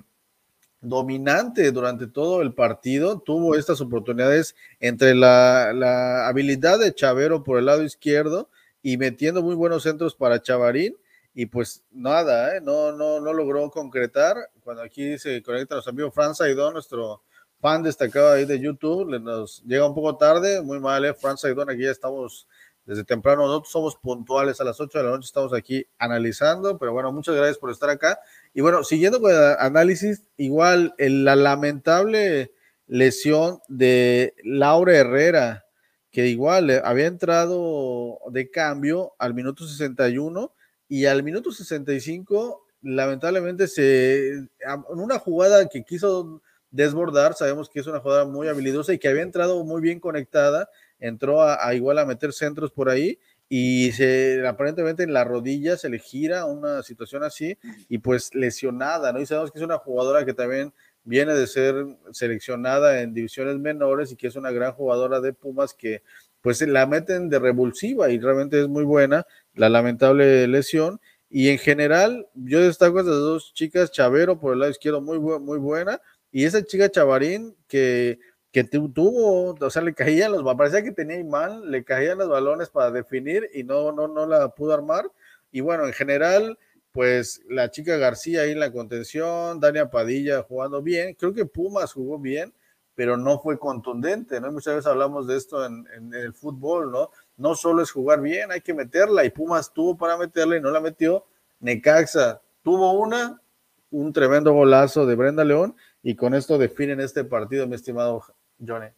[0.82, 7.60] dominante durante todo el partido, tuvo estas oportunidades entre la, la habilidad de Chavero por
[7.60, 8.50] el lado izquierdo
[8.82, 10.98] y metiendo muy buenos centros para Chavarín
[11.34, 12.62] y pues nada, ¿eh?
[12.62, 14.36] no, no, no logró concretar.
[14.64, 17.24] Cuando aquí se conecta nuestro amigo Franz Aidón, nuestro
[17.60, 21.14] fan destacado ahí de YouTube, le nos llega un poco tarde, muy mal, ¿eh?
[21.14, 22.48] Franz Aidón, aquí ya estamos
[22.86, 26.92] desde temprano, nosotros somos puntuales a las 8 de la noche, estamos aquí analizando, pero
[26.92, 28.20] bueno, muchas gracias por estar acá.
[28.54, 32.52] Y bueno, siguiendo con el análisis, igual la lamentable
[32.88, 35.66] lesión de Laura Herrera,
[36.10, 40.52] que igual eh, había entrado de cambio al minuto 61
[40.92, 44.50] y al minuto 65, lamentablemente, se, en
[44.90, 49.22] una jugada que quiso desbordar, sabemos que es una jugada muy habilidosa y que había
[49.22, 55.04] entrado muy bien conectada, entró a, igual a meter centros por ahí y se, aparentemente
[55.04, 59.22] en la rodilla se le gira una situación así y pues lesionada, ¿no?
[59.22, 60.74] Y sabemos que es una jugadora que también
[61.06, 65.74] viene de ser seleccionada en divisiones menores y que es una gran jugadora de Pumas
[65.74, 66.04] que
[66.42, 71.00] pues la meten de revulsiva y realmente es muy buena, la lamentable lesión.
[71.30, 75.20] Y en general, yo destaco a estas dos chicas, Chavero por el lado izquierdo, muy,
[75.20, 76.02] muy buena,
[76.32, 78.20] y esa chica Chavarín que,
[78.52, 82.70] que tuvo, o sea, le caían los, parecía que tenía imán, le caían los balones
[82.70, 85.10] para definir y no, no, no la pudo armar.
[85.52, 86.58] Y bueno, en general,
[86.92, 91.94] pues la chica García ahí en la contención, Dania Padilla jugando bien, creo que Pumas
[91.94, 92.54] jugó bien,
[93.02, 94.52] pero no fue contundente, ¿no?
[94.52, 97.10] Muchas veces hablamos de esto en, el fútbol, ¿no?
[97.36, 100.70] No solo es jugar bien, hay que meterla, y Pumas tuvo para meterla y no
[100.70, 101.26] la metió.
[101.62, 103.42] Necaxa tuvo una,
[103.90, 108.24] un tremendo golazo de Brenda León, y con esto definen este partido, mi estimado
[108.64, 108.90] Johnny.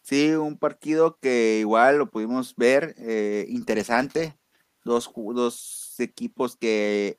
[0.00, 4.38] Sí, un partido que igual lo pudimos ver, eh, interesante,
[4.84, 7.18] dos, dos equipos que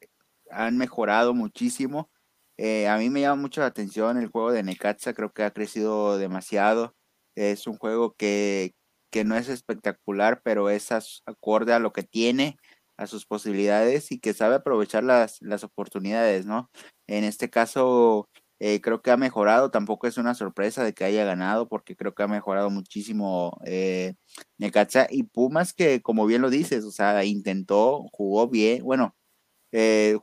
[0.50, 2.10] han mejorado muchísimo
[2.58, 5.52] eh, a mí me llama mucho la atención el juego de Necaxa, creo que ha
[5.52, 6.96] crecido demasiado.
[7.36, 8.74] Es un juego que,
[9.12, 10.89] que no es espectacular, pero es
[11.26, 12.58] acorde a lo que tiene,
[12.98, 16.70] a sus posibilidades y que sabe aprovechar las, las oportunidades, ¿no?
[17.08, 21.26] En este caso, eh, creo que ha mejorado, tampoco es una sorpresa de que haya
[21.26, 24.13] ganado, porque creo que ha mejorado muchísimo eh,
[24.58, 29.13] Necaxa y Pumas, que como bien lo dices, o sea, intentó, jugó bien, bueno,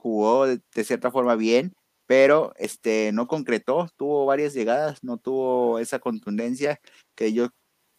[0.01, 1.75] jugó de cierta forma bien
[2.13, 6.79] pero este, no concretó, tuvo varias llegadas, no tuvo esa contundencia
[7.15, 7.49] que yo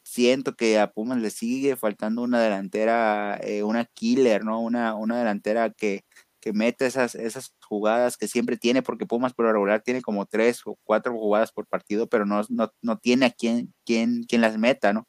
[0.04, 4.62] siento que a Pumas le sigue faltando una delantera, eh, una killer, ¿no?
[4.62, 6.06] Una, una delantera que,
[6.40, 10.28] que mete esas, esas jugadas que siempre tiene, porque Pumas por lo regular tiene como
[10.28, 14.60] tres o cuatro jugadas por partido, pero no, no, tiene a quien, quien, quien las
[14.60, 15.08] meta, ¿no?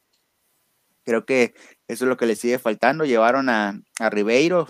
[1.04, 1.52] Creo que
[1.88, 3.04] eso es lo que le sigue faltando.
[3.04, 4.66] Llevaron a, a Ribeiro,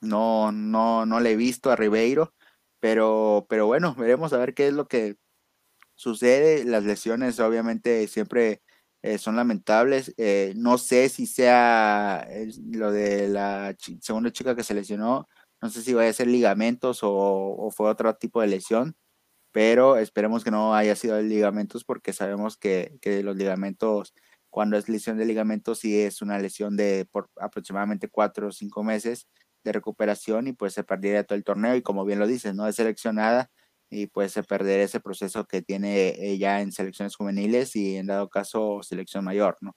[0.00, 2.34] no, no, no le he visto a Ribeiro.
[2.80, 5.16] Pero, pero bueno, veremos a ver qué es lo que
[5.94, 6.64] sucede.
[6.64, 8.62] Las lesiones obviamente siempre
[9.02, 10.14] eh, son lamentables.
[10.18, 12.28] Eh, no sé si sea
[12.72, 15.28] lo de la segunda chica que se lesionó,
[15.62, 18.96] no sé si vaya a ser ligamentos o, fue otro tipo de lesión,
[19.52, 24.14] pero esperemos que no haya sido ligamentos porque sabemos que, que los ligamentos,
[24.50, 28.84] cuando es lesión de ligamentos, sí es una lesión de por aproximadamente cuatro o cinco
[28.84, 29.28] meses
[29.66, 32.66] de recuperación y pues se perdería todo el torneo y como bien lo dices, no
[32.66, 33.50] es seleccionada
[33.90, 38.28] y pues se perdería ese proceso que tiene ella en selecciones juveniles y en dado
[38.28, 39.76] caso selección mayor, ¿no?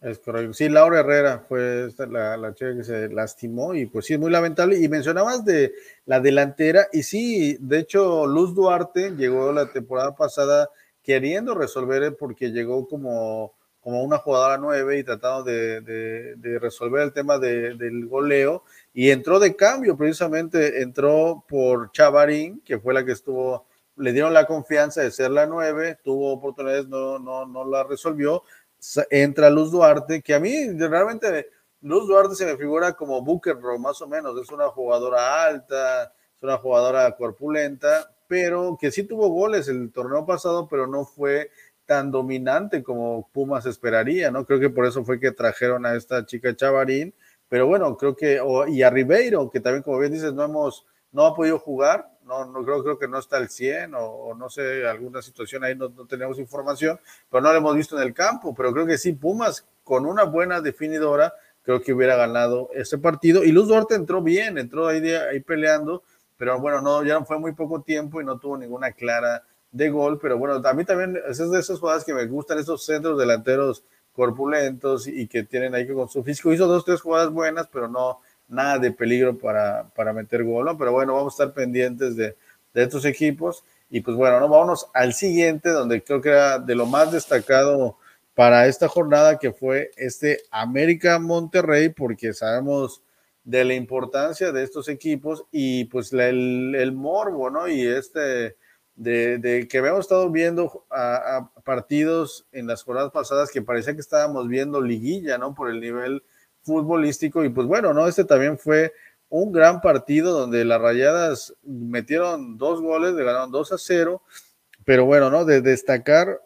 [0.00, 0.52] Es correcto.
[0.52, 4.30] Sí, Laura Herrera fue la, la chica que se lastimó y pues sí, es muy
[4.30, 4.78] lamentable.
[4.78, 5.72] Y mencionabas de
[6.04, 10.68] la delantera y sí, de hecho, Luz Duarte llegó la temporada pasada
[11.02, 13.54] queriendo resolver porque llegó como
[13.86, 18.64] como una jugadora nueve y tratando de, resolver el tema del goleo.
[18.98, 24.32] Y entró de cambio, precisamente entró por Chavarín, que fue la que estuvo, le dieron
[24.32, 28.42] la confianza de ser la nueve, tuvo oportunidades, no, no, no la resolvió.
[29.10, 31.50] Entra Luz Duarte, que a mí realmente
[31.82, 36.42] Luz Duarte se me figura como Booker más o menos, es una jugadora alta, es
[36.42, 41.50] una jugadora corpulenta, pero que sí tuvo goles el torneo pasado, pero no fue
[41.84, 44.46] tan dominante como Pumas esperaría, ¿no?
[44.46, 47.12] Creo que por eso fue que trajeron a esta chica Chavarín,
[47.48, 51.26] pero bueno, creo que, y a Ribeiro, que también, como bien dices, no hemos, no
[51.26, 54.86] ha podido jugar, no, no creo, creo que no está al 100 o, no sé,
[54.86, 56.98] alguna situación ahí no, no, tenemos información,
[57.30, 60.24] pero no lo hemos visto en el campo, pero creo que sí, Pumas con una
[60.24, 61.32] buena definidora,
[61.62, 66.02] creo que hubiera ganado ese partido, y Luz Duarte entró bien, entró ahí, ahí peleando,
[66.36, 70.18] pero bueno, no, ya fue muy poco tiempo y no tuvo ninguna clara de gol,
[70.18, 73.84] pero bueno, a mí también es de esas jugadas que me gustan, esos centros delanteros
[74.16, 76.52] corpulentos y que tienen ahí con su físico.
[76.52, 80.92] Hizo dos, tres jugadas buenas, pero no nada de peligro para, para meter gol, Pero
[80.92, 82.36] bueno, vamos a estar pendientes de,
[82.72, 83.62] de estos equipos.
[83.90, 84.48] Y pues bueno, ¿no?
[84.48, 87.96] vámonos al siguiente, donde creo que era de lo más destacado
[88.34, 93.02] para esta jornada, que fue este América Monterrey, porque sabemos
[93.44, 97.68] de la importancia de estos equipos y pues el, el morbo, ¿no?
[97.68, 98.56] Y este
[98.96, 100.86] de, que habíamos estado viendo
[101.64, 105.54] partidos en las jornadas pasadas que parecía que estábamos viendo liguilla, ¿no?
[105.54, 106.22] Por el nivel
[106.62, 108.08] futbolístico y pues bueno, ¿no?
[108.08, 108.92] Este también fue
[109.28, 114.22] un gran partido donde las Rayadas metieron dos goles, le ganaron 2 a 0,
[114.84, 115.44] pero bueno, ¿no?
[115.44, 116.40] De destacar,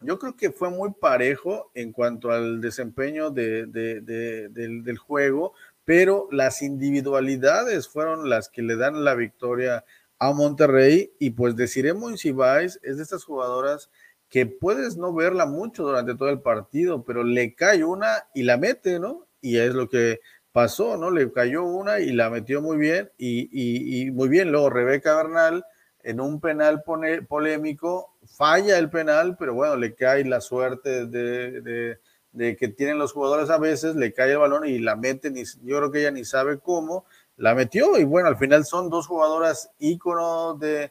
[0.00, 6.62] yo creo que fue muy parejo en cuanto al desempeño de, del juego, pero las
[6.62, 9.84] individualidades fueron las que le dan la victoria
[10.18, 13.90] a Monterrey y pues deciremos Monsiváis es de estas jugadoras
[14.28, 18.56] que puedes no verla mucho durante todo el partido, pero le cae una y la
[18.56, 19.26] mete, ¿no?
[19.40, 20.20] Y es lo que
[20.52, 21.10] pasó, ¿no?
[21.10, 24.50] Le cayó una y la metió muy bien y, muy bien.
[24.50, 25.64] Luego Rebeca Bernal
[26.02, 26.82] en un penal
[27.28, 31.98] polémico falla el penal, pero bueno, le cae la suerte de,
[32.32, 35.44] de, que tienen los jugadores a veces, le cae el balón y la meten y
[35.44, 37.04] yo creo que ella ni sabe cómo
[37.36, 40.90] la metió y bueno, al final son dos jugadoras íconos de,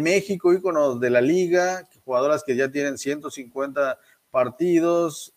[0.00, 3.98] México, íconos de la liga, jugadoras que ya tienen 150
[4.30, 5.34] partidos,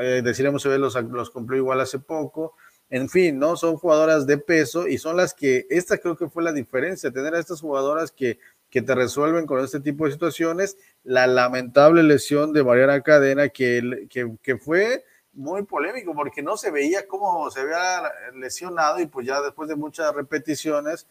[0.00, 2.54] eh, deciremos se los, los cumplió igual hace poco,
[2.88, 3.56] en fin, ¿no?
[3.56, 7.34] Son jugadoras de peso y son las que, esta creo que fue la diferencia, tener
[7.34, 8.38] a estas jugadoras que,
[8.70, 14.06] que te resuelven con este tipo de situaciones, la lamentable lesión de Mariana Cadena que,
[14.08, 18.02] que, que fue muy polémico porque no se veía cómo se había
[18.34, 21.06] lesionado y pues ya después de muchas repeticiones,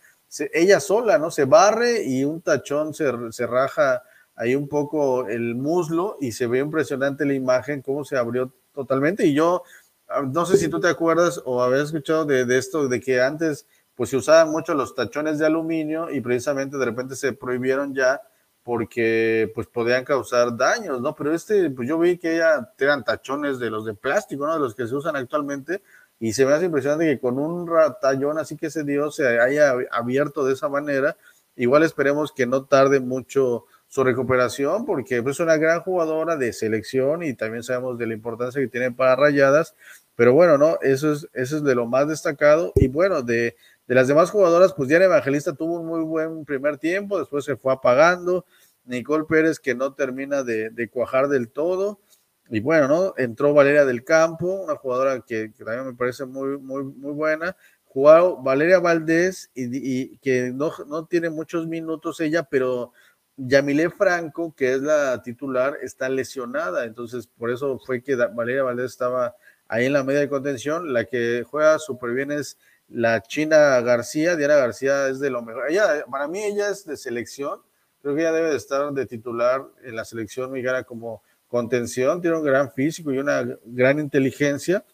[0.53, 1.31] ella sola, ¿no?
[1.31, 4.03] Se barre y un tachón se, se, raja
[4.35, 9.25] ahí un poco el muslo y se ve impresionante la imagen, cómo se abrió totalmente.
[9.25, 9.63] Y yo,
[10.07, 13.21] ah, no sé si tú te acuerdas o habías escuchado de, de esto, de que
[13.21, 17.93] antes pues se usaban mucho los tachones de aluminio y precisamente de repente se prohibieron
[17.93, 18.21] ya
[18.69, 21.15] porque pues podían causar daños, ¿no?
[21.15, 24.53] Pero este, pues yo vi que ya eran tachones de los de plástico, ¿no?
[24.53, 25.81] De los que se usan actualmente,
[26.19, 27.67] y se me hace impresionante que con un
[27.99, 31.17] tallón así que se dio, se haya abierto de esa manera.
[31.55, 36.53] Igual esperemos que no tarde mucho su recuperación, porque pues, es una gran jugadora de
[36.53, 39.73] selección y también sabemos de la importancia que tiene para rayadas,
[40.15, 40.77] pero bueno, ¿no?
[40.83, 43.55] Eso es, eso es de lo más destacado, y bueno, de,
[43.87, 47.55] de las demás jugadoras, pues Diana Evangelista tuvo un muy buen primer tiempo, después se
[47.55, 48.45] fue apagando,
[48.89, 52.01] Nicole Pérez que no termina de, cuajar del todo.
[52.49, 53.13] Y bueno, ¿no?
[53.17, 57.55] Entró Valeria del Campo, una jugadora que, también me parece muy, muy, muy buena.
[57.85, 62.91] Jugó Valeria Valdés y, que no, no, tiene muchos minutos ella, pero
[63.37, 66.85] Yamile Franco, que es la titular, está lesionada.
[66.85, 69.35] Entonces, por eso fue que Valeria Valdés estaba
[69.67, 70.91] ahí en la media de contención.
[70.93, 74.35] La que juega súper bien es la China García.
[74.35, 75.69] Diana García es de lo mejor.
[75.69, 77.61] Ella, para mí, ella es de selección
[78.01, 82.37] Creo que ya debe de estar de titular en la selección mexicana como contención, tiene
[82.37, 84.85] un gran físico y una gran inteligencia.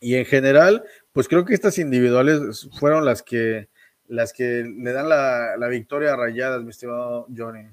[0.00, 3.68] Y en general, pues creo que estas individuales fueron las que,
[4.06, 7.68] las que le dan la, la victoria a Rayadas, mi estimado Johnny.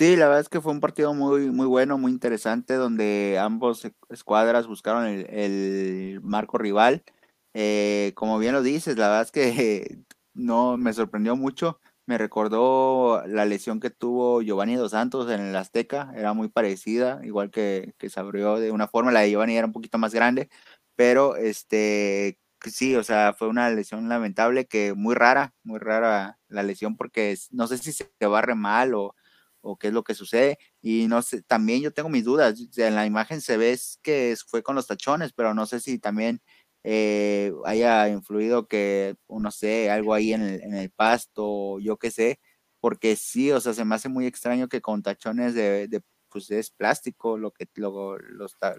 [0.00, 3.86] Sí, la verdad es que fue un partido muy, muy bueno, muy interesante, donde ambos
[4.08, 7.04] escuadras buscaron el, marco rival.
[7.52, 9.98] Eh, como bien lo dices, la verdad es que
[10.34, 11.80] no me sorprendió mucho
[12.10, 17.20] me recordó la lesión que tuvo Giovanni Dos Santos en el Azteca, era muy parecida,
[17.22, 20.12] igual que, que se abrió de una forma, la de Giovanni era un poquito más
[20.12, 20.48] grande,
[20.96, 26.64] pero este, sí, o sea, fue una lesión lamentable que muy rara, muy rara la
[26.64, 29.14] lesión porque no sé si se barre mal o,
[29.60, 30.58] o qué es lo que sucede.
[30.82, 32.58] Y no sé, también yo tengo mis dudas.
[32.76, 36.42] En la imagen se ve que fue con los tachones, pero no sé si también
[36.84, 42.10] eh, haya influido que, no sé, algo ahí en el, en el pasto, yo qué
[42.10, 42.40] sé,
[42.80, 46.50] porque sí, o sea, se me hace muy extraño que con tachones de, de pues
[46.50, 48.18] es plástico lo que los,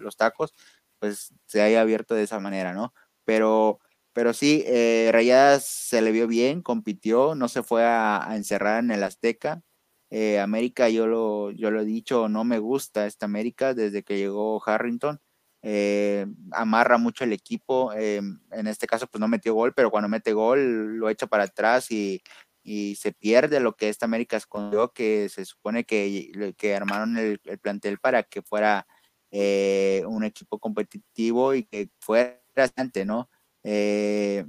[0.00, 0.52] los tacos,
[0.98, 2.94] pues se haya abierto de esa manera, ¿no?
[3.24, 3.80] Pero,
[4.12, 8.90] pero sí, eh, Rayadas se le vio bien, compitió, no se fue a, encerrar en
[8.92, 9.62] el Azteca.
[10.10, 14.18] Eh, América, yo lo, yo lo he dicho, no me gusta esta América desde que
[14.18, 15.20] llegó Harrington.
[15.62, 17.92] Eh, amarra mucho el equipo.
[17.94, 21.90] en este caso, pues no metió gol, pero cuando mete gol lo echa para atrás
[21.90, 22.22] y,
[22.64, 27.40] y se pierde lo que esta América escondió, que se supone que, que armaron el,
[27.60, 28.86] plantel para que fuera
[29.30, 33.28] eh, un equipo competitivo y que fuera bastante, ¿no?
[33.64, 34.44] Eh,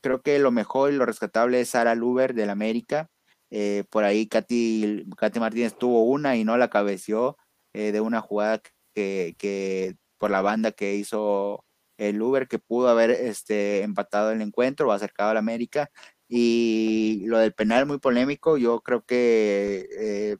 [0.00, 3.10] creo que lo mejor y lo rescatable es Sara Luber del América.
[3.50, 7.36] Eh, por ahí Katy, Katy, Martínez tuvo una y no la cabeció
[7.72, 11.64] de una jugada que, que, por la banda que hizo
[11.98, 15.90] el Uber que pudo haber este, empatado el encuentro o acercado al América.
[16.28, 20.36] Y lo del penal muy polémico, yo creo que eh,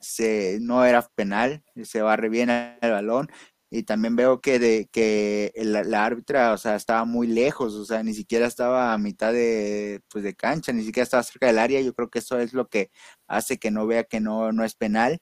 [0.00, 3.28] se, no era penal, se barre bien el balón.
[3.70, 8.02] Y también veo que, de, que la, árbitra, o sea, estaba muy lejos, o sea,
[8.02, 11.80] ni siquiera estaba a mitad de, pues, de cancha, ni siquiera estaba cerca del área.
[11.80, 12.90] Yo creo que eso es lo que
[13.26, 15.20] hace que no vea que no, no es penal.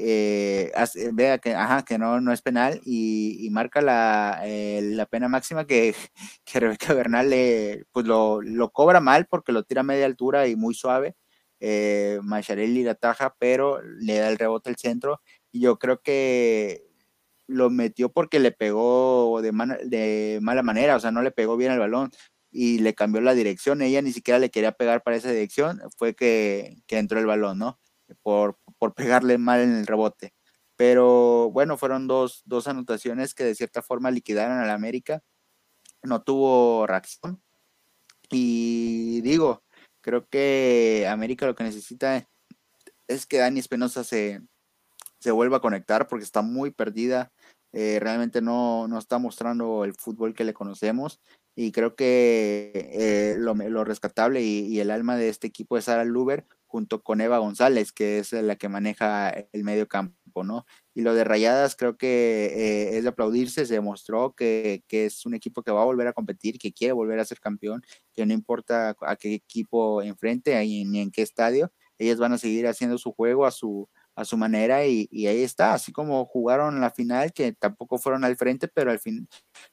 [0.00, 0.72] Eh,
[1.12, 5.92] vea que, no, no es penal y, marca la, eh, la, pena máxima que,
[6.44, 10.46] que Rebeca Bernal le, pues lo, lo, cobra mal porque lo tira a media altura
[10.46, 11.16] y muy suave.
[11.58, 15.20] Eh, Macharelli la taja, pero le da el rebote al centro
[15.50, 16.86] y yo creo que
[17.48, 21.80] lo metió porque le pegó de, mala manera, o sea, no le pegó bien el
[21.80, 22.12] balón
[22.52, 23.82] y le cambió la dirección.
[23.82, 27.58] Ella ni siquiera le quería pegar para esa dirección, fue que, que entró el balón,
[27.58, 27.80] ¿no?
[28.22, 30.34] Por, por pegarle mal en el rebote.
[30.76, 35.22] Pero bueno, fueron dos, dos anotaciones que de cierta forma liquidaron al América.
[36.02, 37.42] No tuvo reacción.
[38.30, 39.64] Y digo,
[40.00, 42.28] creo que América lo que necesita
[43.08, 44.40] es que Dani Espinosa se,
[45.18, 47.32] se vuelva a conectar porque está muy perdida.
[47.72, 51.20] Eh, realmente no, no, está mostrando el fútbol que le conocemos
[51.54, 55.84] y creo que eh, lo, lo, rescatable y, y, el alma de este equipo es
[55.84, 60.66] Sara Luber junto con Eva González, que es la que maneja el medio campo, ¿no?
[60.94, 65.34] Y lo de Rayadas creo que eh, es de aplaudirse, se demostró que, es un
[65.34, 68.32] equipo que va a volver a competir, que quiere volver a ser campeón, que no
[68.32, 73.12] importa a qué equipo enfrente ni en qué estadio, ellas van a seguir haciendo su
[73.12, 73.88] juego a su,
[74.18, 78.36] a su manera y, ahí está, así como jugaron la final, que tampoco fueron al
[78.36, 79.28] frente, pero al, fin,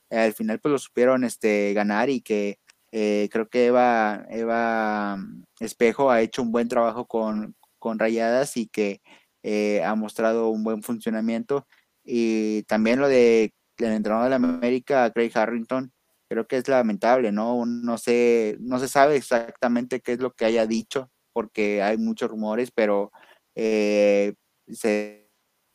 [0.10, 2.60] al final pues lo supieron este, ganar y que
[2.92, 5.18] eh, creo que Eva, Eva
[5.60, 9.02] Espejo ha hecho un buen trabajo con, con Rayadas y que
[9.44, 11.68] eh, ha mostrado un buen funcionamiento.
[12.04, 15.92] Y también lo de el entrenador de la América, Craig Harrington,
[16.30, 17.66] creo que es lamentable, ¿no?
[17.66, 22.30] No sé, no se sabe exactamente qué es lo que haya dicho, porque hay muchos
[22.30, 23.12] rumores, pero
[23.56, 24.34] eh,
[24.68, 25.30] se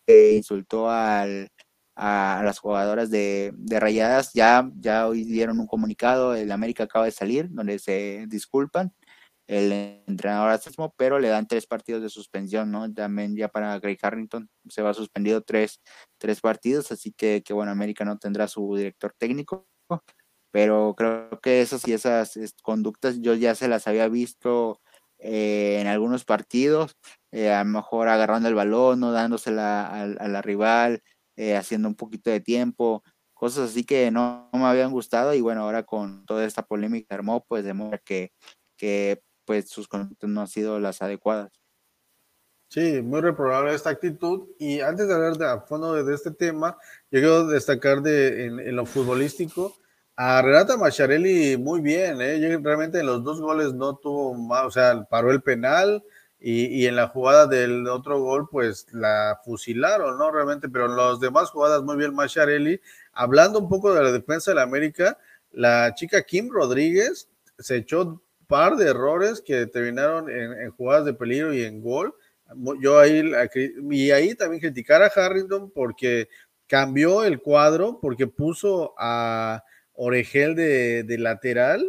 [0.09, 1.49] insultó al,
[1.97, 4.33] a, las jugadoras de, Rayadas.
[4.35, 8.93] Ya, ya hoy dieron un comunicado, el América acaba de salir, donde se disculpan
[9.51, 9.73] el
[10.07, 12.93] entrenador mismo, pero le dan tres partidos de suspensión, ¿no?
[12.95, 15.81] También ya para Greg Harrington se va suspendido tres,
[16.19, 19.67] tres partidos, así que, que bueno, América no tendrá su director técnico,
[20.53, 24.81] pero creo que esas y esas conductas yo ya se las había visto
[25.19, 26.97] eh, en algunos partidos,
[27.33, 31.03] eh, a lo mejor agarrando el balón, no dándosela a, a la rival,
[31.35, 33.03] eh, haciendo un poquito de tiempo,
[33.35, 37.45] cosas así que no, me habían gustado y bueno, ahora con toda esta polémica armó,
[37.49, 38.31] pues demuestra que,
[38.77, 41.51] que pues sus conductas no han sido las adecuadas.
[42.69, 44.49] Sí, muy reprobable esta actitud.
[44.59, 46.77] Y antes de hablar de, a fondo de, este tema,
[47.11, 49.75] yo quiero destacar de, en, lo futbolístico
[50.15, 52.21] a Renata Macharelli muy bien.
[52.21, 52.59] ¿eh?
[52.63, 56.05] realmente en los dos goles no tuvo más, o sea, paró el penal,
[56.43, 60.31] y, en la jugada del otro gol, pues la fusilaron, ¿no?
[60.31, 62.81] Realmente, pero en las demás jugadas, muy bien Macharelli.
[63.13, 65.19] Hablando un poco de la defensa de la América,
[65.53, 67.29] la chica Kim Rodríguez
[67.59, 72.15] se echó par de errores que terminaron en, jugadas de peligro y en gol.
[72.83, 73.33] Yo ahí,
[73.91, 76.29] y ahí también criticar a Harrington porque
[76.67, 81.83] cambió el cuadro, porque puso a Oregel de, de lateral,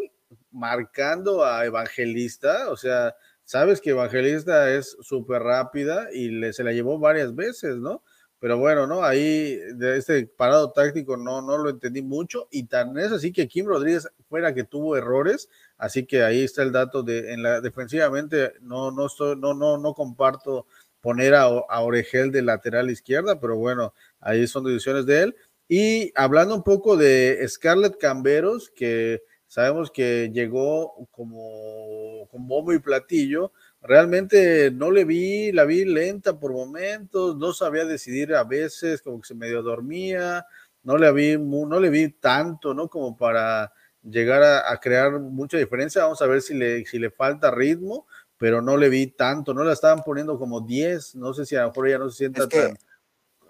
[0.52, 3.14] marcando a Evangelista, o sea,
[3.52, 8.02] Sabes que Evangelista es súper rápida y le, se la llevó varias veces, ¿no?
[8.40, 9.04] Pero bueno, ¿no?
[9.04, 13.50] Ahí de este parado táctico no, no lo entendí mucho y tan es así que
[13.50, 15.50] Kim Rodríguez fuera que tuvo errores,
[15.82, 19.78] así que ahí está el dato de en la defensivamente no no estoy, no no
[19.78, 20.68] no comparto
[21.02, 25.36] poner a, a Oregel de lateral izquierda, pero bueno, ahí son decisiones de él.
[25.68, 32.80] Y hablando un poco de Scarlett Camberos, que Sabemos que llegó como con bombo y
[32.80, 33.52] platillo.
[33.82, 39.20] Realmente no le vi, la vi lenta por momentos, no sabía decidir a veces, como
[39.20, 40.46] que se medio dormía.
[40.84, 42.88] no le vi, no le vi tanto, ¿no?
[42.88, 43.74] Como para
[44.04, 46.04] llegar a, crear mucha diferencia.
[46.04, 49.64] Vamos a ver si le, si le falta ritmo, pero no le vi tanto, no
[49.64, 52.48] la estaban poniendo como 10, no sé si a lo mejor ella no se sienta
[52.48, 52.78] tan...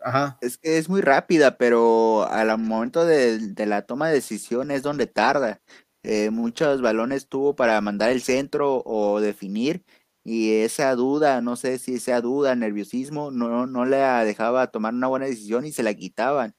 [0.03, 0.37] Ajá.
[0.41, 5.05] Es que es muy rápida, pero al momento de, la toma de decisión es donde
[5.05, 5.61] tarda.
[6.03, 9.85] Eh, muchos balones tuvo para mandar el centro o definir
[10.23, 15.07] y esa duda, no sé si esa duda, nerviosismo, no, no le dejaba tomar una
[15.07, 16.55] buena decisión y se la quitaban.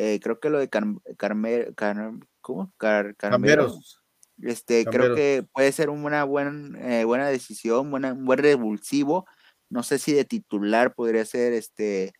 [0.00, 1.72] Eh, creo que lo de Carmelo,
[2.40, 2.72] ¿cómo?
[2.76, 4.00] Carmeros.
[4.40, 9.26] Este, creo que puede ser una buena, eh, buena decisión, buena, un buen revulsivo.
[9.68, 12.12] No sé si de titular podría ser este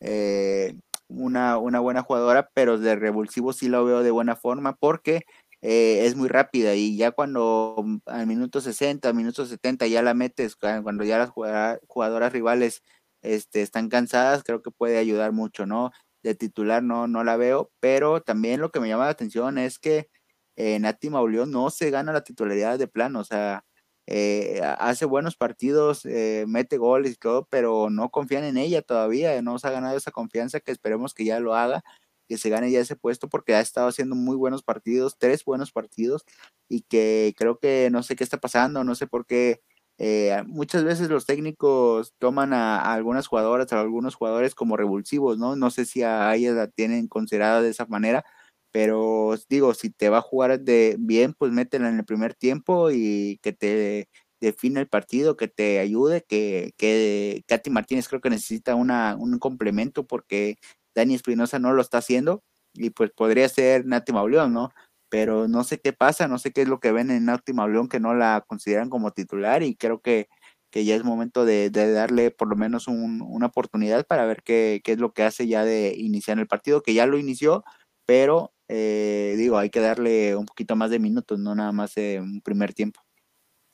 [0.00, 0.76] eh,
[1.08, 5.22] una, una buena jugadora, pero de revulsivo sí lo veo de buena forma porque
[5.62, 10.12] es muy rápida y ya cuando mm, al minuto 60, al minuto 70 ya la
[10.12, 12.82] metes, cuando ya las jugadoras rivales
[13.22, 15.92] este, están cansadas, creo que puede ayudar mucho, ¿no?
[16.22, 19.78] De titular no, no la veo, pero también lo que me llama la atención es
[19.78, 20.08] que
[20.56, 23.64] eh, Nati Mauleón no se gana la titularidad de plano, o sea,
[24.06, 29.40] eh, hace buenos partidos, eh, mete goles y todo, pero no confían en ella todavía,
[29.42, 31.82] no se ha ganado esa confianza que esperemos que ya lo haga,
[32.28, 35.72] que se gane ya ese puesto porque ha estado haciendo muy buenos partidos, tres buenos
[35.72, 36.24] partidos,
[36.68, 39.60] y que creo que no sé qué está pasando, no sé por qué
[39.98, 45.56] eh, muchas veces los técnicos toman a, algunas jugadoras, a algunos jugadores como revulsivos, ¿no?
[45.56, 48.24] No sé si a ellas la tienen considerada de esa manera,
[48.72, 52.90] pero digo, si te va a jugar de bien, pues métela en el primer tiempo
[52.90, 54.08] y que te
[54.40, 59.38] define el partido, que te ayude, que, que Katy Martínez creo que necesita una, un
[59.38, 60.56] complemento porque
[60.94, 62.42] Dani Espinosa no lo está haciendo
[62.74, 64.70] y pues podría ser Nati Mauleón, ¿no?
[65.12, 67.86] Pero no sé qué pasa, no sé qué es lo que ven en Última León
[67.90, 70.30] que no la consideran como titular y creo que,
[70.70, 74.92] que ya es momento de, darle por lo menos una oportunidad para ver qué, qué,
[74.92, 77.62] es lo que hace ya de iniciar el partido, que ya lo inició,
[78.06, 82.40] pero eh, digo, hay que darle un poquito más de minutos, no nada más un
[82.40, 83.02] primer tiempo.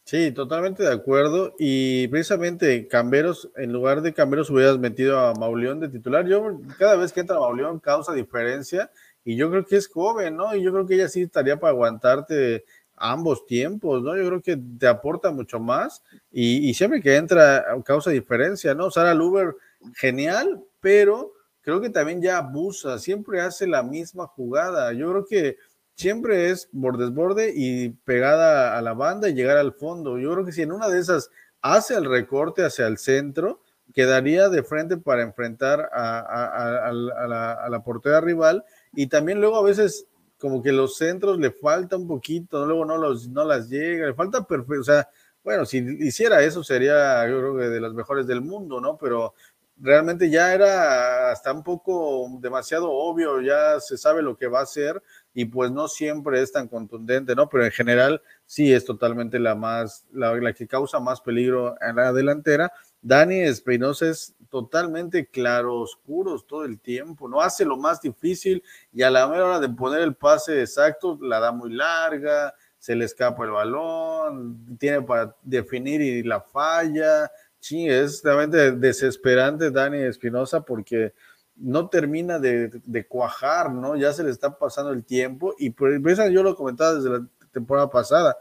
[0.09, 1.55] Sí, totalmente de acuerdo.
[1.59, 6.27] Y precisamente Camberos, en lugar de Camberos hubieras metido a Mauleón de titular.
[6.27, 8.91] Yo cada vez que entra Mauleón causa diferencia
[9.29, 10.55] y yo creo que es joven, ¿no?
[10.57, 12.65] Y yo creo que ella sí estaría para aguantarte
[12.97, 14.17] ambos tiempos, ¿no?
[14.17, 16.03] Yo creo que te aporta mucho más
[16.33, 18.91] y, siempre que entra causa diferencia, ¿no?
[18.91, 19.55] Sara Luber,
[19.97, 24.95] genial, pero creo que también ya abusa, siempre hace la misma jugada.
[24.95, 25.59] Yo creo que
[25.95, 30.19] siempre es por desborde y pegada a la banda y llegar al fondo.
[30.19, 33.61] Yo creo que si en una de esas hace el recorte hacia el centro,
[33.93, 38.65] quedaría de frente para enfrentar a la portera rival
[38.95, 40.07] y también luego a veces
[40.39, 44.15] como que los centros le falta un poquito, luego no, los, no las llega, le
[44.15, 45.09] falta perfecto, o sea,
[45.43, 48.97] bueno, si hiciera eso sería yo creo que de las mejores del mundo, ¿no?
[48.99, 49.35] Pero
[49.81, 54.65] realmente ya era hasta un poco demasiado obvio, ya se sabe lo que va a
[54.65, 57.49] hacer y pues no siempre es tan contundente, ¿no?
[57.49, 62.13] Pero en general sí es totalmente la más, la, que causa más peligro en la
[62.13, 62.73] delantera.
[63.01, 69.03] Dani Espinosa es totalmente claro, oscuros todo el tiempo, no hace lo más difícil y
[69.03, 73.45] a la hora de poner el pase exacto la da muy larga, se le escapa
[73.45, 77.31] el balón, tiene para definir y la falla.
[77.59, 81.13] Sí, es realmente desesperante Dani Espinosa porque
[81.57, 83.97] no termina de, cuajar, ¿no?
[83.97, 87.27] Ya se le está pasando el tiempo y por eso yo lo comentaba desde la
[87.51, 88.37] temporada pasada.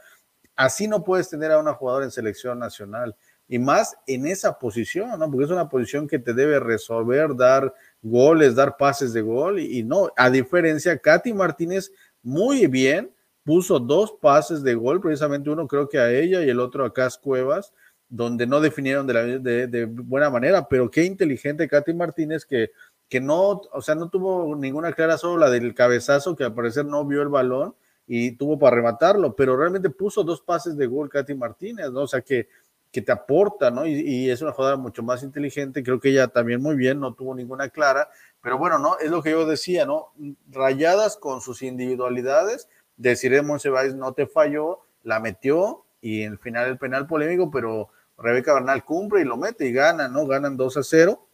[0.55, 3.15] Así no puedes tener a una jugadora en selección nacional
[3.47, 5.31] y más en esa posición, ¿no?
[5.31, 9.83] Porque es una posición que te debe resolver, dar goles, dar pases de gol y,
[9.83, 11.91] no, a diferencia, Katy Martínez
[12.21, 13.11] muy bien,
[13.43, 16.93] puso dos pases de gol, precisamente uno creo que a ella y el otro a
[16.93, 17.73] Cas Cuevas,
[18.09, 22.71] donde no definieron de, buena manera, pero qué inteligente Katy Martínez que,
[23.07, 26.85] que no, o sea, no tuvo ninguna clara, solo la del cabezazo, que al parecer
[26.85, 27.75] no vio el balón
[28.05, 32.01] y tuvo para rematarlo, pero realmente puso dos pases de gol Katy Martínez, ¿no?
[32.01, 32.47] O sea que
[32.91, 33.85] que te aporta, ¿no?
[33.85, 37.35] Y, es una jugadora mucho más inteligente, creo que ella también muy bien, no tuvo
[37.35, 38.09] ninguna clara,
[38.41, 38.97] pero bueno, ¿no?
[38.99, 40.13] Es lo que yo decía, ¿no?
[40.49, 46.67] Rayadas con sus individualidades, deciré Monsiváis no te falló, la metió y en el final
[46.67, 50.25] el penal polémico, pero Rebeca Bernal cumple y lo mete y gana, ¿no?
[50.25, 51.27] Ganan 2 a 0.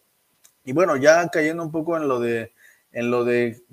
[0.65, 2.53] Y bueno, ya cayendo un poco en lo de
[2.91, 3.63] en lo de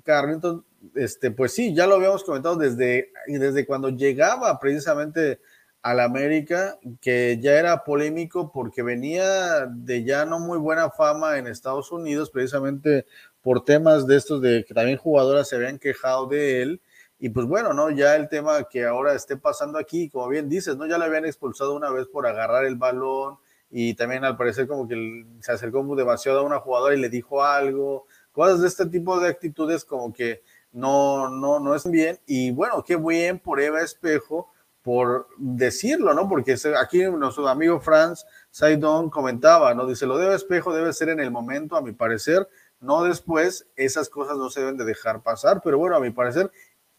[0.94, 5.40] este, pues sí, ya lo habíamos comentado desde, desde cuando llegaba precisamente
[5.82, 11.46] al América, que ya era polémico porque venía de ya no muy buena fama en
[11.46, 13.06] Estados Unidos, precisamente
[13.40, 16.82] por temas de estos de que también jugadoras se habían quejado de él.
[17.18, 17.90] Y pues bueno, ¿no?
[17.90, 20.86] Ya el tema que ahora esté pasando aquí, como bien dices, ¿no?
[20.86, 23.38] Ya le habían expulsado una vez por agarrar el balón
[23.70, 27.42] y también al parecer como que se acercó demasiado a una jugadora y le dijo
[27.42, 28.06] algo.
[28.32, 32.18] cosas de este tipo de actitudes como que no, no, no es bien.
[32.26, 34.50] Y bueno, qué bien por Eva Espejo
[34.82, 36.28] por decirlo, ¿no?
[36.28, 39.86] Porque aquí nuestro amigo Franz Saidon comentaba, ¿no?
[39.86, 42.48] Dice, lo de Espejo debe ser en el momento, a mi parecer,
[42.80, 46.50] no después, esas cosas no se deben de dejar pasar, pero bueno, a mi parecer,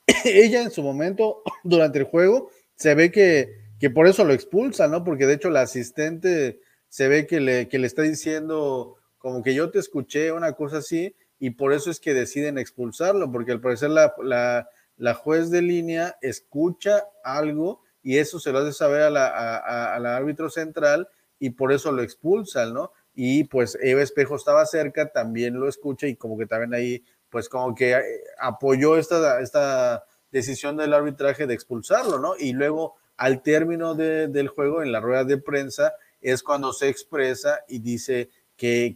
[0.25, 4.87] ella en su momento, durante el juego, se ve que, que por eso lo expulsa,
[4.87, 5.03] ¿no?
[5.03, 9.53] Porque de hecho la asistente se ve que le, que le está diciendo como que
[9.53, 13.61] yo te escuché, una cosa así, y por eso es que deciden expulsarlo, porque al
[13.61, 14.69] parecer la, la,
[15.01, 20.15] la juez de línea escucha algo y eso se lo hace saber a la, a,
[20.15, 22.91] árbitro central y por eso lo expulsan, ¿no?
[23.15, 27.49] Y pues Eva Espejo estaba cerca, también lo escucha y como que también ahí, pues
[27.49, 28.03] como que eh,
[28.39, 32.35] apoyó esta, esta decisión del arbitraje de expulsarlo, ¿no?
[32.37, 37.61] Y luego al término del juego, en la rueda de prensa, es cuando se expresa
[37.67, 38.95] y dice que,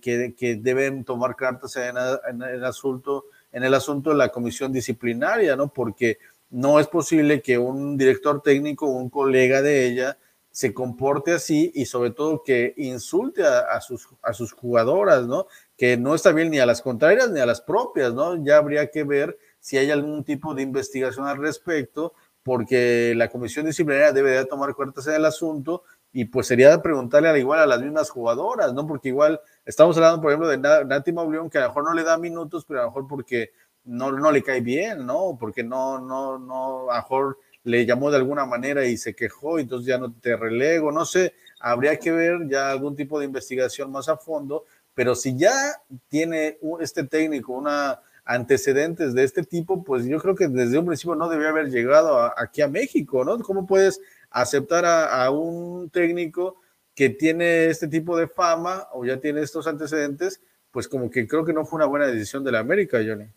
[0.62, 1.98] deben tomar cartas en,
[2.44, 3.26] el asunto,
[3.56, 5.72] en el asunto de la comisión disciplinaria, ¿no?
[5.72, 6.18] Porque
[6.50, 10.18] no es posible que un director técnico, un colega de ella,
[10.52, 15.48] se comporte así y sobre todo que insulte a, sus, a sus jugadoras, ¿no?
[15.78, 18.44] Que no está bien ni a las contrarias ni a las propias, ¿no?
[18.44, 23.66] Ya habría que ver si hay algún tipo de investigación al respecto, porque la comisión
[23.66, 25.84] disciplinaria debe de tomar cartas en el asunto
[26.16, 28.88] y pues sería preguntarle al igual a las mismas jugadoras, ¿no?
[28.88, 32.04] Porque igual Estamos hablando, por ejemplo, de Nati Mauleón, que a lo mejor no le
[32.04, 33.52] da minutos, pero a lo mejor porque
[33.84, 35.36] no, no le cae bien, ¿no?
[35.40, 39.58] Porque no, no, no, a lo mejor le llamó de alguna manera y se quejó,
[39.58, 43.92] entonces ya no te relego, no sé, habría que ver ya algún tipo de investigación
[43.92, 50.06] más a fondo, pero si ya tiene este técnico una antecedentes de este tipo, pues
[50.06, 53.40] yo creo que desde un principio no debía haber llegado aquí a México, ¿no?
[53.40, 54.00] ¿Cómo puedes
[54.36, 56.58] aceptar a, un técnico
[56.94, 61.46] que tiene este tipo de fama o ya tiene estos antecedentes, pues como que creo
[61.46, 63.28] que no fue una buena decisión de la América, Johnny.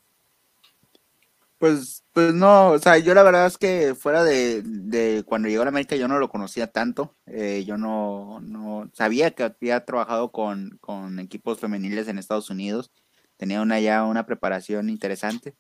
[1.58, 5.62] Pues, pues no, o sea, yo la verdad es que fuera de, de cuando llegó
[5.62, 9.84] a la América yo no lo conocía tanto, eh, yo no, no sabía que había
[9.84, 12.92] trabajado con, con, equipos femeniles en Estados Unidos,
[13.36, 15.54] tenía una ya una preparación interesante,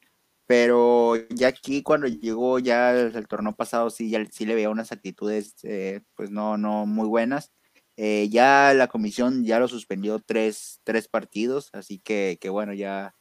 [0.48, 4.92] pero ya aquí cuando llegó ya el, torneo pasado sí, ya, sí le veía unas
[4.92, 7.52] actitudes eh, pues no, no muy buenas,
[8.00, 13.16] eh, ya la comisión ya lo suspendió tres, tres partidos, así que, que bueno, ya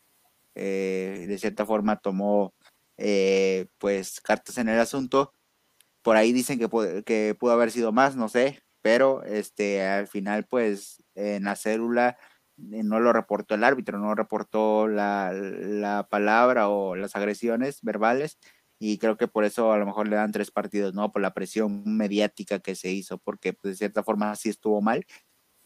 [0.55, 2.53] eh, de cierta forma tomó
[2.97, 5.33] eh, pues cartas en el asunto.
[6.03, 10.45] Por ahí dicen que, que pudo haber sido más, no sé, pero este, al final
[10.45, 12.17] pues en la célula
[12.57, 18.37] no lo reportó el árbitro, no reportó la, la palabra o las agresiones verbales
[18.79, 21.11] y creo que por eso a lo mejor le dan tres partidos, ¿no?
[21.11, 25.05] Por la presión mediática que se hizo, porque pues, de cierta forma sí estuvo mal,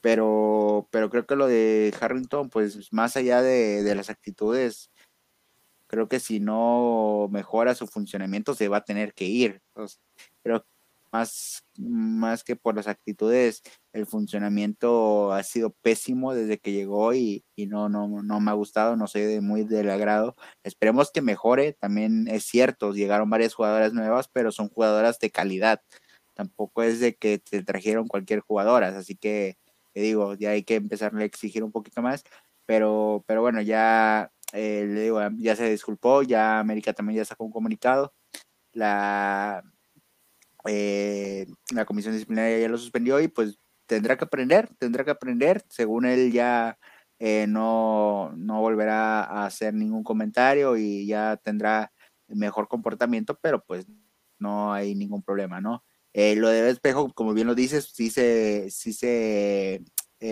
[0.01, 4.91] pero, pero creo que lo de Harrington, pues más allá de, de las actitudes,
[5.87, 9.61] creo que si no mejora su funcionamiento se va a tener que ir.
[9.69, 10.01] Entonces,
[10.43, 10.65] creo
[11.11, 13.61] más, más que por las actitudes,
[13.93, 18.95] el funcionamiento ha sido pésimo desde que llegó y, no, no, no me ha gustado,
[18.95, 20.35] no soy de muy del agrado.
[20.63, 25.81] Esperemos que mejore, también es cierto, llegaron varias jugadoras nuevas, pero son jugadoras de calidad.
[26.33, 29.57] Tampoco es de que te trajeron cualquier jugadora, así que,
[29.93, 32.23] digo, ya hay que empezar a exigir un poquito más,
[32.65, 37.43] pero, pero bueno, ya, eh, le digo, ya se disculpó, ya América también ya sacó
[37.45, 38.13] un comunicado.
[38.73, 39.63] La,
[40.65, 45.63] eh, la comisión disciplinaria ya lo suspendió y pues tendrá que aprender, tendrá que aprender,
[45.69, 46.77] según él ya
[47.19, 51.91] eh, no, no volverá a hacer ningún comentario y ya tendrá
[52.27, 53.85] mejor comportamiento, pero pues
[54.39, 55.83] no hay ningún problema, ¿no?
[56.13, 59.83] Eh, lo de Espejo, como bien lo dices, sí se, sí se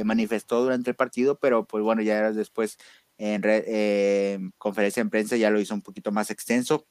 [0.03, 2.77] manifestó durante el partido, pero pues bueno, ya después
[3.17, 6.88] en conferencia en prensa ya lo hizo un poquito más extenso.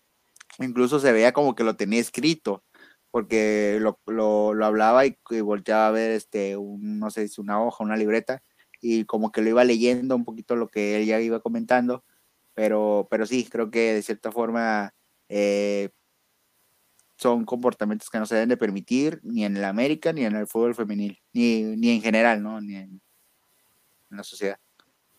[0.58, 2.64] Incluso se veía como que lo tenía escrito,
[3.18, 7.82] porque lo, lo, hablaba y, volteaba a ver, este, un, no sé si una hoja,
[7.82, 8.44] una libreta,
[8.80, 12.04] y como que lo iba leyendo un poquito lo que él ya iba comentando,
[12.54, 14.94] pero, pero sí, creo que de cierta forma
[15.28, 15.90] eh,
[17.16, 20.46] son comportamientos que no se deben de permitir ni en el América ni en el
[20.46, 22.60] fútbol femenil, ni, ni en general, ¿no?
[22.60, 23.02] Ni en,
[24.10, 24.60] la sociedad.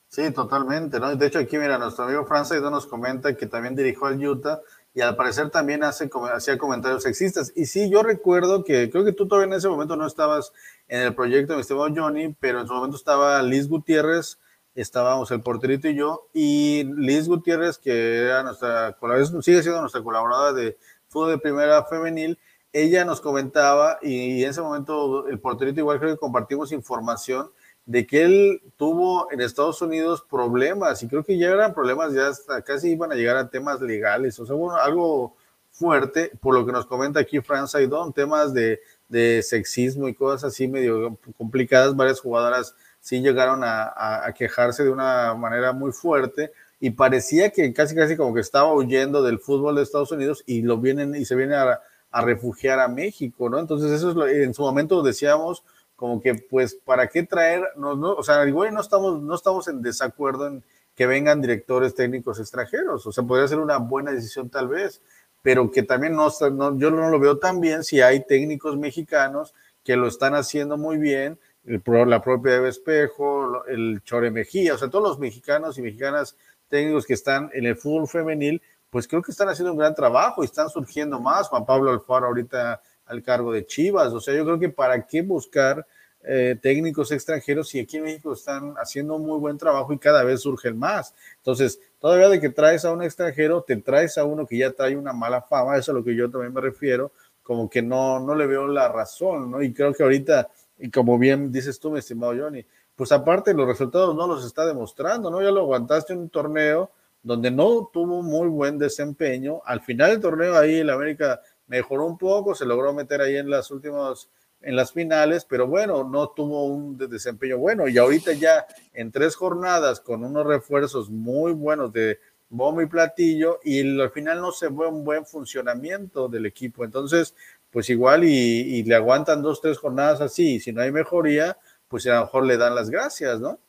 [0.08, 1.14] Sí, totalmente, ¿no?
[1.18, 4.62] De hecho, aquí, mira, nuestro amigo Francis nos comenta que también dirigió al Utah
[4.94, 7.52] y al parecer también hace, hacía comentarios sexistas.
[7.56, 10.52] Y sí, yo recuerdo que creo que tú todavía en ese momento no estabas
[10.88, 14.40] en el proyecto de estimado Johnny, pero en su momento estaba Liz Gutiérrez,
[14.76, 18.98] estábamos el porterito y yo, y Liz Gutiérrez, que era nuestra,
[19.42, 20.78] sigue siendo nuestra colaboradora de
[21.08, 22.40] fútbol de primera femenil,
[22.72, 27.52] ella nos comentaba, y en ese momento el porterito igual creo que compartimos información
[27.90, 32.30] de que él tuvo en Estados Unidos problemas y creo que ya eran problemas, ya
[32.62, 35.36] casi iban a llegar a temas legales, o sea, algo
[35.72, 40.54] fuerte, por lo que nos comenta aquí Fran Saidón, temas de, de sexismo y cosas
[40.54, 43.92] así medio complicadas, varias jugadoras sí llegaron a,
[44.24, 48.72] a, quejarse de una manera muy fuerte y parecía que casi casi como que estaba
[48.72, 51.82] huyendo del fútbol de Estados Unidos y lo vienen y se viene a,
[52.12, 53.58] a refugiar a México, ¿no?
[53.58, 55.64] Entonces eso es lo, en su momento decíamos
[56.00, 59.68] como que pues para qué traer, no, no, o sea, igual no estamos, no estamos
[59.68, 60.64] en desacuerdo en
[60.96, 65.02] que vengan directores técnicos extranjeros, o sea, podría ser una buena decisión tal vez,
[65.42, 69.54] pero que también no, no yo no lo veo tan bien si hay técnicos mexicanos
[69.84, 74.78] que lo están haciendo muy bien, el, la propia Eva Espejo, el Chore Mejía, o
[74.78, 76.38] sea, todos los mexicanos y mexicanas
[76.70, 80.44] técnicos que están en el fútbol femenil, pues creo que están haciendo un gran trabajo
[80.44, 81.50] y están surgiendo más.
[81.50, 85.22] Juan Pablo Alfaro ahorita al cargo de Chivas, o sea, yo creo que para qué
[85.22, 85.86] buscar
[86.22, 90.24] eh, técnicos extranjeros si aquí en México están haciendo un muy buen trabajo y cada
[90.24, 91.16] vez surgen más.
[91.38, 94.96] Entonces, todavía de que traes a un extranjero, te traes a uno que ya trae
[94.96, 98.20] una mala fama, eso es a lo que yo también me refiero, como que no,
[98.20, 99.64] no le veo la razón, ¿no?
[99.64, 103.66] Y creo que ahorita, y como bien dices tú, mi estimado Johnny, pues aparte los
[103.66, 105.42] resultados no los está demostrando, ¿no?
[105.42, 106.92] Ya lo aguantaste en un torneo
[107.24, 109.62] donde no tuvo muy buen desempeño.
[109.66, 113.50] Al final del torneo ahí el América mejoró un poco, se logró meter ahí en
[113.50, 117.88] las últimas, en las finales, pero bueno, no tuvo un desempeño bueno.
[117.88, 123.60] Y ahorita ya en tres jornadas con unos refuerzos muy buenos de bombo y platillo
[123.64, 126.84] y al final no se ve un buen funcionamiento del equipo.
[126.84, 127.36] Entonces,
[127.72, 131.58] pues igual y, y le aguantan dos, tres jornadas así, y si no hay mejoría,
[131.88, 133.60] pues a lo mejor le dan las gracias, ¿no?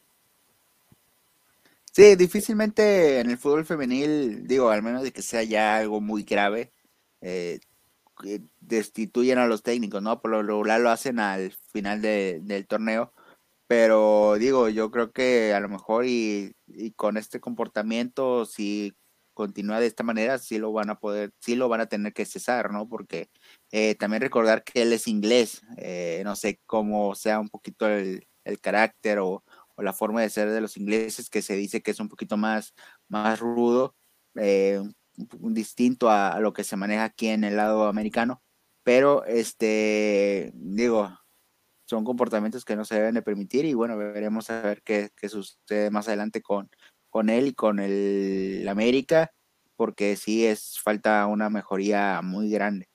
[1.93, 6.23] Sí, difícilmente en el fútbol femenil, digo, al menos de que sea ya algo muy
[6.23, 6.71] grave,
[7.21, 7.59] eh,
[8.61, 10.21] destituyen a los técnicos, ¿no?
[10.21, 13.13] Por lo regular lo hacen al final del torneo,
[13.67, 18.95] pero digo, yo creo que a lo mejor y, y, con este comportamiento, si
[19.41, 22.27] continúa de esta manera, sí lo van a poder, sí lo van a tener que
[22.27, 22.89] cesar, ¿no?
[22.89, 23.31] Porque
[23.73, 28.27] eh, también recordar que él es inglés, eh, no sé cómo sea un poquito el,
[28.61, 29.45] carácter o,
[29.79, 32.75] la forma de ser de los ingleses, que se dice que es un poquito más,
[33.09, 33.95] más rudo,
[34.35, 34.83] eh,
[35.29, 38.43] distinto a, lo que se maneja aquí en el lado americano,
[38.83, 41.11] pero este, digo,
[41.85, 45.29] son comportamientos que no se deben de permitir y bueno, veremos a ver qué, qué
[45.29, 46.71] sucede más adelante con,
[47.11, 49.33] con él y con el América,
[49.77, 52.91] porque sí es falta una mejoría muy grande.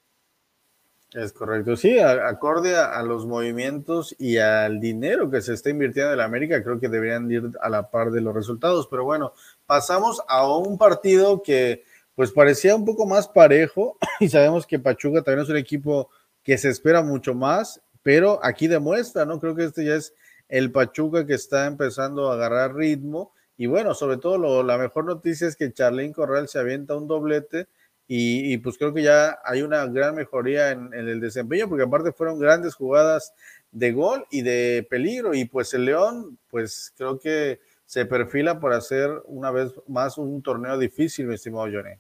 [1.15, 6.17] Es correcto, sí, acorde a, los movimientos y al dinero que se está invirtiendo en
[6.17, 8.87] la América, creo que deberían ir a la par de los resultados.
[8.87, 9.31] Pero bueno,
[9.65, 11.85] pasamos a un partido que
[12.15, 16.09] pues parecía un poco más parejo y sabemos que Pachuca también es un equipo
[16.43, 19.39] que se espera mucho más, pero aquí demuestra, ¿no?
[19.39, 20.13] Creo que este ya es
[20.47, 25.05] el Pachuca que está empezando a agarrar ritmo y bueno, sobre todo lo, la mejor
[25.05, 27.67] noticia es que Charlín Corral se avienta un doblete
[28.07, 32.39] y, pues creo que ya hay una gran mejoría en, el desempeño, porque aparte fueron
[32.39, 33.33] grandes jugadas
[33.71, 38.73] de gol y de peligro, y pues el León, pues creo que se perfila por
[38.73, 41.95] hacer una vez más un torneo difícil, mi estimado Johnny.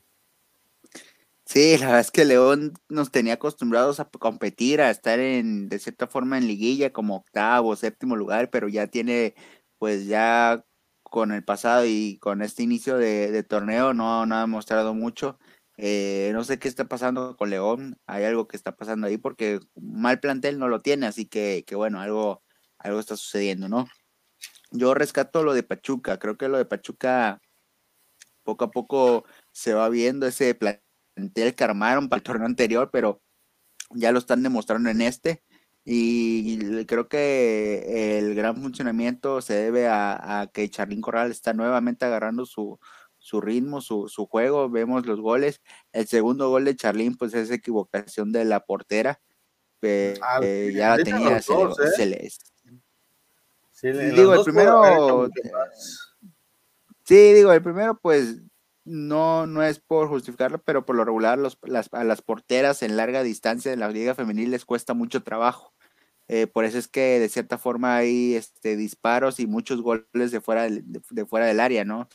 [1.47, 5.77] Sí, la verdad es que León nos tenía acostumbrados a competir, a estar en, de
[5.77, 9.35] cierta forma en liguilla como octavo, séptimo lugar, pero ya tiene,
[9.77, 10.65] pues ya
[11.03, 15.37] con el pasado y con este inicio de, torneo no, ha mostrado mucho.
[15.77, 19.59] Eh, no sé qué está pasando con León, hay algo que está pasando ahí porque
[19.75, 22.43] mal plantel no lo tiene, así que, que bueno, algo,
[22.79, 23.87] algo está sucediendo, ¿no?
[24.71, 27.41] Yo rescato lo de Pachuca, creo que lo de Pachuca
[28.43, 30.55] poco a poco se va viendo ese
[31.15, 33.21] plantel que armaron para el torneo anterior, pero
[33.91, 35.43] ya lo están demostrando en este.
[35.87, 42.05] Y creo que el gran funcionamiento se debe a, a que Charlín Corral está nuevamente
[42.05, 42.79] agarrando su,
[43.19, 45.61] su ritmo, su, su, juego, vemos los goles.
[45.91, 49.19] El segundo gol de Charlín, pues es equivocación de la portera.
[50.21, 52.45] Ah, ya la tenía Celeste.
[53.71, 55.29] Sí, digo, el primero.
[57.03, 58.41] Sí, digo, el primero, pues
[58.85, 62.97] no, no es por justificarlo, pero por lo regular los, las, a las porteras en
[62.97, 65.73] larga distancia de la liga femenil les cuesta mucho trabajo.
[66.27, 70.41] Eh, por eso es que de cierta forma hay este, disparos y muchos goles de
[70.41, 72.07] fuera, de fuera del área, ¿no?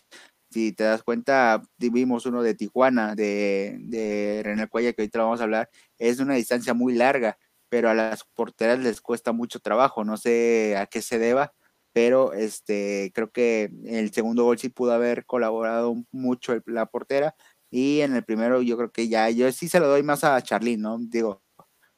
[0.51, 5.41] si te das cuenta, vimos uno de Tijuana, de, de René Cuella, que ahorita vamos
[5.41, 10.05] a hablar, es una distancia muy larga, pero a las porteras les cuesta mucho trabajo,
[10.05, 11.55] no sé a qué se deba,
[11.93, 17.35] pero este, creo que el segundo gol sí pudo haber colaborado mucho la portera,
[17.71, 20.41] y en el primero yo creo que ya, yo sí se lo doy más a
[20.43, 20.99] Charlene, ¿no?
[20.99, 21.43] Digo,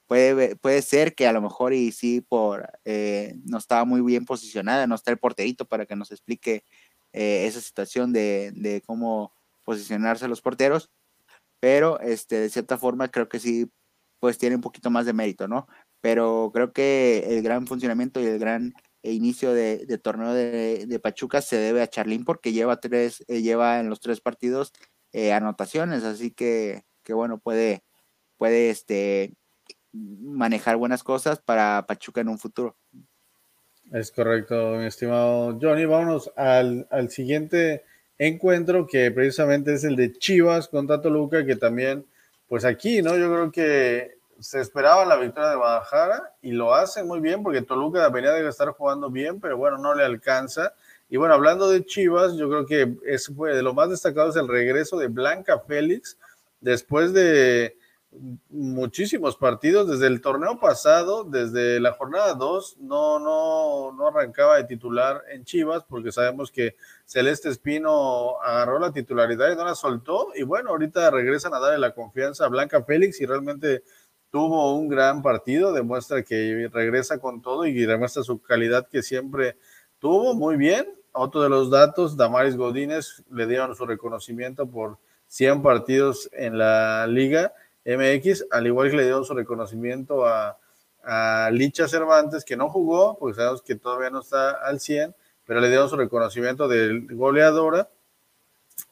[0.06, 4.26] puede, puede ser que a lo mejor y sí por eh, no estaba muy bien
[4.26, 6.64] posicionada, no está el porterito para que nos explique
[7.14, 9.32] eh, esa situación de, de, cómo
[9.64, 10.90] posicionarse los porteros,
[11.60, 13.70] pero este, de cierta forma creo que sí,
[14.20, 15.66] pues tiene un poquito más de mérito, ¿no?
[16.00, 21.56] Pero creo que el gran funcionamiento y el gran inicio de, torneo de, Pachuca se
[21.56, 24.72] debe a Charlín porque lleva tres, eh, lleva en los tres partidos
[25.32, 27.84] anotaciones, así que, que bueno, puede,
[28.38, 29.34] puede este,
[29.92, 32.76] manejar buenas cosas para Pachuca en un futuro.
[33.92, 35.84] Es correcto, mi estimado Johnny.
[35.84, 37.84] Vámonos al, al siguiente
[38.16, 42.06] encuentro que precisamente es el de Chivas contra Toluca, que también,
[42.48, 43.18] pues aquí, ¿no?
[43.18, 47.62] Yo creo que se esperaba la victoria de Guadalajara y lo hace muy bien porque
[47.62, 50.74] Toluca venía de estar jugando bien, pero bueno, no le alcanza.
[51.08, 54.36] Y bueno, hablando de Chivas, yo creo que eso fue de lo más destacado es
[54.36, 56.18] el regreso de Blanca Félix
[56.60, 57.76] después de
[58.50, 64.64] muchísimos partidos desde el torneo pasado, desde la jornada 2, no, no, no arrancaba de
[64.64, 66.76] titular en Chivas porque sabemos que
[67.06, 71.78] Celeste Espino agarró la titularidad y no la soltó y bueno, ahorita regresan a darle
[71.78, 73.82] la confianza a Blanca Félix y realmente
[74.32, 79.58] tuvo un gran partido, demuestra que regresa con todo y demuestra su calidad que siempre
[79.98, 80.88] tuvo muy bien.
[81.12, 84.96] Otro de los datos, Damaris Godínez le dieron su reconocimiento por
[85.28, 87.52] 100 partidos en la liga
[87.84, 90.58] MX, al igual que le dio su reconocimiento a,
[91.50, 95.12] Licha Cervantes, que no jugó, porque sabemos que todavía no está al 100,
[95.44, 97.88] pero le dieron su reconocimiento de goleadora,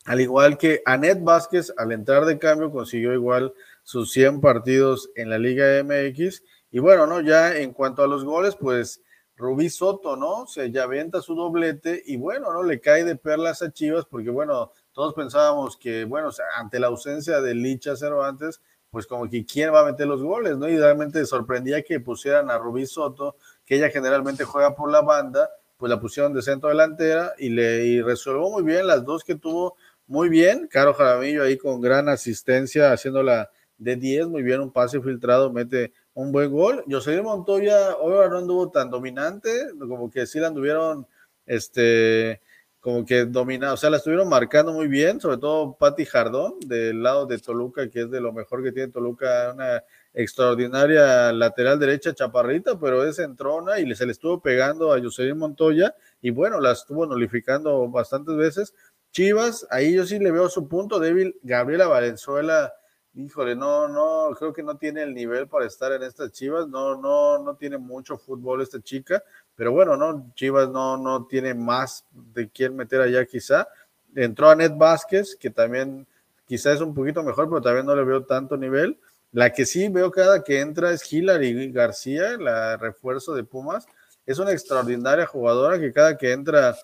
[0.07, 5.31] al igual que Anet Vázquez, al entrar de cambio, consiguió igual sus 100 partidos en
[5.31, 6.43] la Liga MX.
[6.71, 7.21] Y bueno, ¿no?
[7.21, 9.03] Ya en cuanto a los goles, pues
[9.37, 10.47] Rubí Soto, ¿no?
[10.47, 12.63] Se ya avienta su doblete y bueno, ¿no?
[12.63, 17.41] Le cae de perlas a Chivas porque bueno, todos pensábamos que, bueno, ante la ausencia
[17.41, 18.61] de Licha Cervantes,
[18.91, 20.69] pues como que quién va a meter los goles, ¿no?
[20.69, 25.49] Y realmente sorprendía que pusieran a Rubí Soto, que ella generalmente juega por la banda,
[25.77, 29.37] pues la pusieron de centro delantera y le y resolvió muy bien las dos que
[29.37, 29.77] tuvo
[30.07, 30.69] muy bien.
[30.69, 33.51] Caro Jaramillo ahí con gran asistencia, haciéndola
[33.81, 36.85] de 10, muy bien, un pase filtrado, mete un buen gol.
[36.89, 41.07] José Montoya, ahora no anduvo tan dominante, como que sí la anduvieron,
[41.47, 42.43] este,
[42.79, 47.03] como que dominado, o sea, la estuvieron marcando muy bien, sobre todo Patti Jardón, del
[47.03, 52.13] lado de Toluca, que es de lo mejor que tiene Toluca, una extraordinaria lateral derecha
[52.13, 56.73] chaparrita, pero es entrona y se le estuvo pegando a Jocelyn Montoya y bueno, la
[56.73, 58.75] estuvo nulificando bastantes veces.
[59.13, 61.37] Chivas, ahí yo sí le veo su punto débil.
[61.43, 62.75] Gabriela Valenzuela,
[63.15, 66.97] híjole, no, no, creo que no tiene el nivel para estar en estas Chivas, no,
[66.97, 69.23] no, no tiene mucho fútbol esta chica,
[69.55, 73.69] pero bueno, no, Chivas no, no tiene más de quién meter allá quizá.
[74.15, 76.07] Entró a Ned Vázquez, que también
[76.47, 78.99] quizá es un poquito mejor, pero también no le veo tanto nivel.
[79.33, 83.87] La que sí veo cada que entra es Hilary García, la refuerzo de Pumas.
[84.27, 86.77] Es una extraordinaria jugadora que cada que entra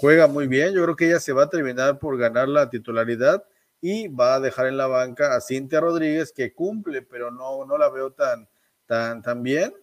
[0.00, 0.72] juega muy bien.
[0.72, 3.44] Yo creo que ella se va a terminar por ganar la titularidad
[3.80, 7.78] y va a dejar en la banca a Cintia Rodríguez, que cumple, pero no, no
[7.78, 8.48] la veo tan,
[8.86, 9.74] tan, tan bien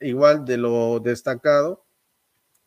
[0.00, 1.84] igual de lo destacado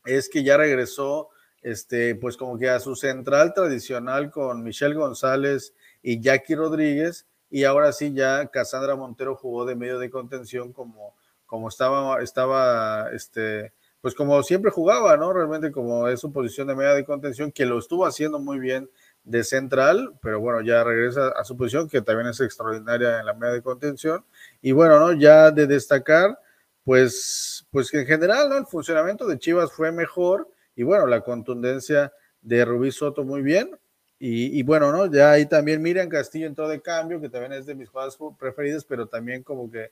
[0.05, 1.29] es que ya regresó,
[1.61, 7.63] este, pues como que a su central tradicional con Michelle González y Jackie Rodríguez, y
[7.65, 11.15] ahora sí ya Cassandra Montero jugó de medio de contención como,
[11.45, 15.33] como estaba, estaba, este, pues como siempre jugaba, ¿no?
[15.33, 18.89] Realmente como es su posición de medio de contención, que lo estuvo haciendo muy bien
[19.23, 23.33] de central, pero bueno, ya regresa a su posición, que también es extraordinaria en la
[23.33, 24.25] media de contención.
[24.61, 25.13] Y bueno, ¿no?
[25.13, 26.39] Ya de destacar,
[26.83, 28.57] pues, pues que en general ¿no?
[28.57, 33.77] el funcionamiento de Chivas fue mejor y bueno, la contundencia de Rubí Soto muy bien.
[34.21, 35.05] Y, bueno, ¿no?
[35.05, 38.83] Ya ahí también Miriam Castillo entró de cambio, que también es de mis jugadas preferidas,
[38.83, 39.91] pero también como que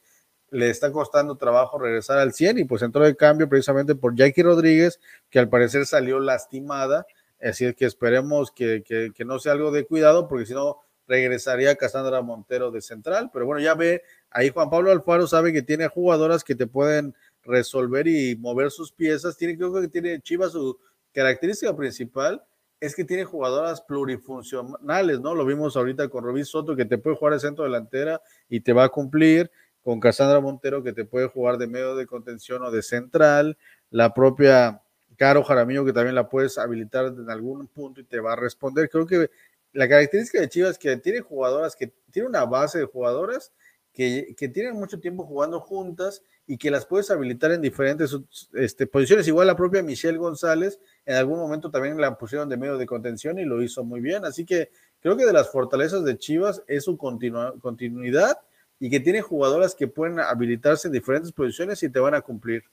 [0.49, 4.43] le está costando trabajo regresar al 100 y pues entró de cambio precisamente por Jackie
[4.43, 4.99] Rodríguez,
[5.29, 7.05] que al parecer salió lastimada.
[7.41, 10.77] Así es que esperemos que, que, que no sea algo de cuidado, porque si no,
[11.07, 15.61] regresaría Cassandra Montero de central, pero bueno, ya ve, ahí Juan Pablo Alfaro sabe que
[15.61, 20.51] tiene jugadoras que te pueden resolver y mover sus piezas, tiene, creo que tiene Chivas
[20.51, 20.77] su
[21.13, 22.43] característica principal
[22.79, 25.33] es que tiene jugadoras plurifuncionales, ¿no?
[25.33, 28.71] Lo vimos ahorita con Robin Soto, que te puede jugar de centro delantera y te
[28.71, 29.49] va a cumplir,
[29.81, 33.57] con Cassandra Montero, que te puede jugar de medio de contención o de central,
[33.89, 34.81] la propia
[35.17, 38.89] Caro Jaramillo, que también la puedes habilitar en algún punto y te va a responder.
[38.89, 39.29] Creo que
[39.73, 43.51] la característica de Chivas es que tiene jugadoras, que tiene una base de jugadoras
[43.93, 48.15] que, que, tienen mucho tiempo jugando juntas y que las puedes habilitar en diferentes
[48.53, 49.27] este, posiciones.
[49.27, 53.39] Igual la propia Michelle González, en algún momento también la pusieron de medio de contención
[53.39, 54.23] y lo hizo muy bien.
[54.23, 54.69] Así que
[55.01, 58.39] creo que de las fortalezas de Chivas es su continuidad
[58.79, 62.63] y que tiene jugadoras que pueden habilitarse en diferentes posiciones y te van a cumplir.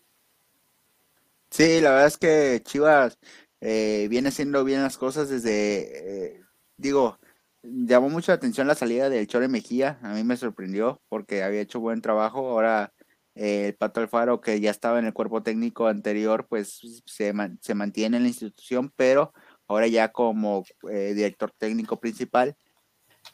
[1.55, 3.17] Sí, la verdad es que Chivas
[3.61, 6.41] eh, viene haciendo bien las cosas desde, eh,
[6.77, 7.21] digo,
[7.63, 11.61] llamó mucho la atención la salida del Chore Mejía, a mí me sorprendió porque había
[11.61, 12.93] hecho buen trabajo, ahora
[13.37, 17.75] eh, el Pato Alfaro que ya estaba en el cuerpo técnico anterior, pues se, se
[17.75, 19.33] mantiene en la institución, pero
[19.69, 22.57] ahora ya como director técnico principal.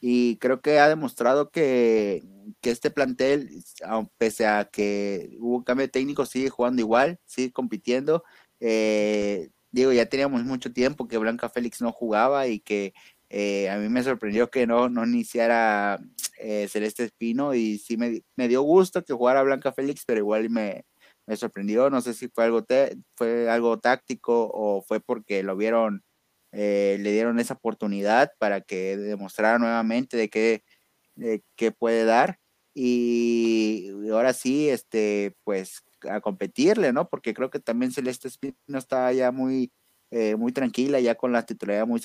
[0.01, 2.23] Y creo que ha demostrado que,
[2.62, 3.51] este plantel,
[4.18, 8.24] pese a que hubo un cambio técnico, sigue jugando igual, sigue compitiendo.
[8.61, 12.94] Eh, digo, ya teníamos mucho tiempo que Blanca Félix no jugaba y que
[13.28, 15.98] eh, a mí me sorprendió que no, no iniciara
[16.38, 20.84] eh, Celeste Espino y sí me, dio gusto que jugara Blanca Félix, pero igual me,
[21.26, 21.90] me sorprendió.
[21.90, 22.66] No sé si fue algo,
[23.16, 26.05] fue algo táctico o fue porque lo vieron
[26.53, 30.62] eh, le dieron esa oportunidad para que demostrara nuevamente de qué,
[31.72, 32.39] puede dar.
[32.75, 37.09] Y, ahora sí, este, pues a competirle, ¿no?
[37.09, 39.73] Porque creo que también Celeste Espino está ya muy,
[40.11, 42.01] eh, muy tranquila, ya con la titularidad muy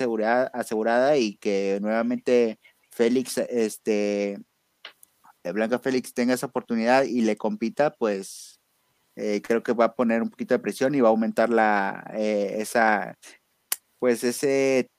[0.54, 2.60] asegurada y que nuevamente
[2.92, 4.40] Félix, este,
[5.44, 8.60] Blanca Félix tenga esa oportunidad y le compita, pues
[9.16, 12.12] eh, creo que va a poner un poquito de presión y va a aumentar la,
[12.16, 13.18] esa,
[14.00, 14.90] pues ese,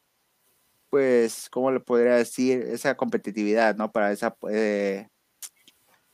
[0.90, 2.62] pues, ¿cómo le podría decir?
[2.62, 3.92] Esa competitividad, ¿no?
[3.92, 4.34] Para esa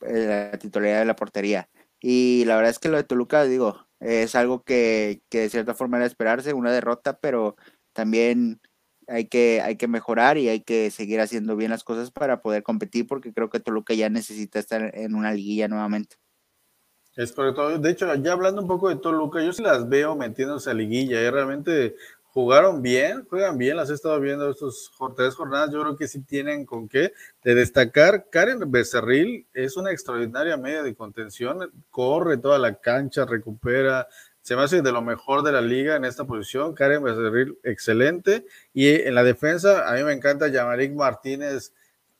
[0.05, 1.69] eh, la titularidad de la portería.
[1.99, 5.73] Y la verdad es que lo de Toluca, digo, es algo que, que de cierta
[5.73, 7.55] forma era esperarse, una derrota, pero
[7.93, 8.59] también
[9.07, 12.63] hay que, hay que mejorar y hay que seguir haciendo bien las cosas para poder
[12.63, 16.17] competir, porque creo que Toluca ya necesita estar en una liguilla nuevamente.
[17.15, 17.77] Es correcto.
[17.77, 21.21] De hecho, ya hablando un poco de Toluca, yo sí las veo metiéndose a liguilla.
[21.21, 21.29] ¿eh?
[21.29, 21.95] Realmente
[22.33, 26.21] jugaron bien, juegan bien, las he estado viendo estos tres jornadas, yo creo que sí
[26.21, 27.13] tienen con qué
[27.43, 28.25] de destacar.
[28.31, 34.07] Karen Becerril es una extraordinaria media de contención, corre toda la cancha, recupera,
[34.41, 36.73] se me hace de lo mejor de la liga en esta posición.
[36.73, 38.45] Karen Becerril, excelente.
[38.73, 41.71] Y en la defensa, a mí me encanta Yamaric Martínez,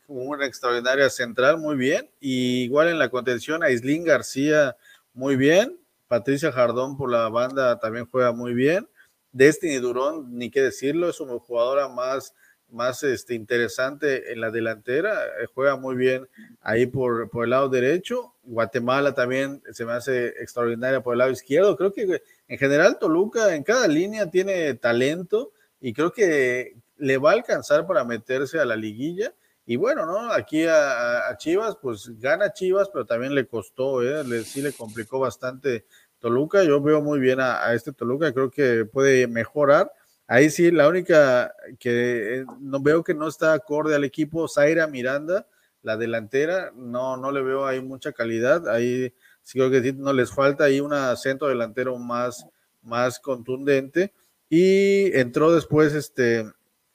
[0.07, 2.09] una extraordinaria central, muy bien.
[2.21, 4.77] Y igual en la contención, Aislin García,
[5.13, 5.77] muy bien.
[6.07, 8.87] Patricia Jardón por la banda también juega muy bien.
[9.33, 12.33] Destiny Durón, ni qué decirlo, es una jugadora más,
[12.69, 16.29] más este, interesante en la delantera, eh, juega muy bien
[16.61, 18.35] ahí por, por el lado derecho.
[18.43, 21.75] Guatemala también se me hace extraordinaria por el lado izquierdo.
[21.75, 27.31] Creo que en general Toluca en cada línea tiene talento y creo que le va
[27.31, 29.33] a alcanzar para meterse a la liguilla.
[29.65, 30.31] Y bueno, ¿no?
[30.31, 34.43] Aquí a, Chivas, pues gana Chivas, pero también le costó, ¿eh?
[34.43, 35.85] Sí le complicó bastante
[36.23, 39.91] Toluca, yo veo muy bien a, este Toluca, creo que puede mejorar.
[40.25, 44.87] Ahí sí, la única que eh, no veo que no está acorde al equipo, Zaira
[44.87, 45.45] Miranda,
[45.81, 48.69] la delantera, no, no le veo ahí mucha calidad.
[48.69, 52.47] Ahí sí creo que no les falta ahí un acento delantero más,
[52.81, 54.13] más contundente.
[54.47, 56.49] Y entró después, este,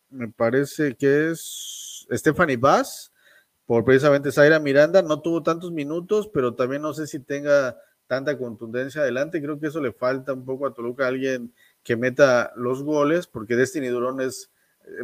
[0.09, 3.13] me parece que es Stephanie Bass,
[3.67, 7.77] por precisamente Zaira Miranda, no tuvo tantos minutos, pero también no sé si tenga
[8.09, 9.41] tanta contundencia adelante.
[9.41, 11.53] Creo que eso le falta un poco a Toluca, alguien
[11.85, 14.51] que meta los goles, porque Destiny Durón es,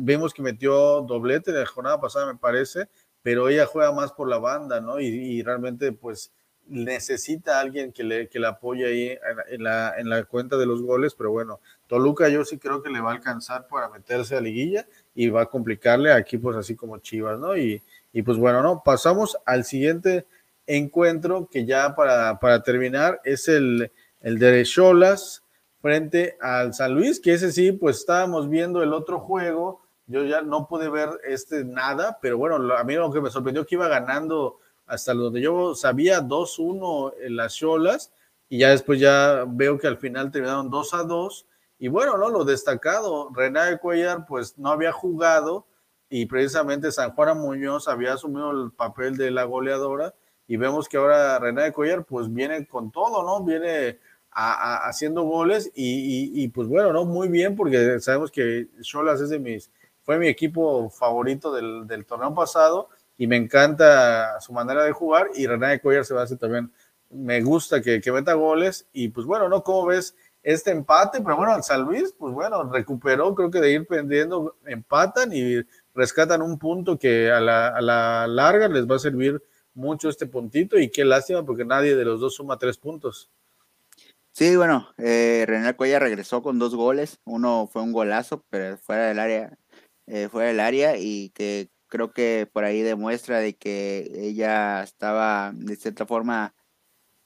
[0.00, 2.88] vemos que metió doblete la jornada pasada, me parece,
[3.22, 4.98] pero ella juega más por la banda, ¿no?
[4.98, 6.32] Y, realmente, pues,
[6.66, 9.18] necesita alguien que le, que le apoye ahí
[9.50, 12.88] en la, en la cuenta de los goles, pero bueno, Toluca yo sí creo que
[12.88, 16.74] le va a alcanzar para meterse a liguilla y va a complicarle a equipos así
[16.74, 17.54] como Chivas, ¿no?
[17.54, 17.82] Y,
[18.14, 18.82] y pues bueno, ¿no?
[18.82, 20.24] Pasamos al siguiente
[20.66, 25.42] encuentro que ya para, para terminar es el, el de Cholas
[25.80, 30.42] frente al San Luis, que ese sí, pues estábamos viendo el otro juego, yo ya
[30.42, 33.88] no pude ver este nada, pero bueno, a mí lo que me sorprendió que iba
[33.88, 38.12] ganando hasta donde yo sabía 2-1 en las Cholas
[38.48, 41.46] y ya después ya veo que al final terminaron 2 a 2
[41.78, 42.28] y bueno, ¿no?
[42.28, 45.66] Lo destacado, René Cuellar pues no había jugado
[46.08, 50.14] y precisamente San Juan Muñoz había asumido el papel de la goleadora
[50.46, 53.44] y vemos que ahora René de Cuellar pues viene con todo, ¿no?
[53.44, 53.98] Viene
[54.36, 57.04] haciendo goles y, pues bueno, ¿no?
[57.04, 59.70] Muy bien porque sabemos que Cholas es de mis,
[60.02, 65.46] fue mi equipo favorito del, torneo pasado y me encanta su manera de jugar y
[65.46, 66.72] René de Cuellar se va a hacer también,
[67.10, 69.62] me gusta que, que meta goles y pues bueno, ¿no?
[69.62, 71.20] ¿Cómo ves este empate?
[71.20, 75.62] Pero bueno, al San Luis, pues bueno, recuperó, creo que de ir pendiendo, empatan y
[75.94, 79.40] rescatan un punto que a la, a la larga les va a servir
[79.74, 83.30] mucho este puntito y qué lástima porque nadie de los dos suma tres puntos.
[84.32, 89.06] Sí, bueno, eh, René Cuella regresó con dos goles, uno fue un golazo, pero fuera
[89.06, 89.56] del área,
[90.06, 95.52] eh, fuera del área y que creo que por ahí demuestra de que ella estaba
[95.54, 96.54] de cierta forma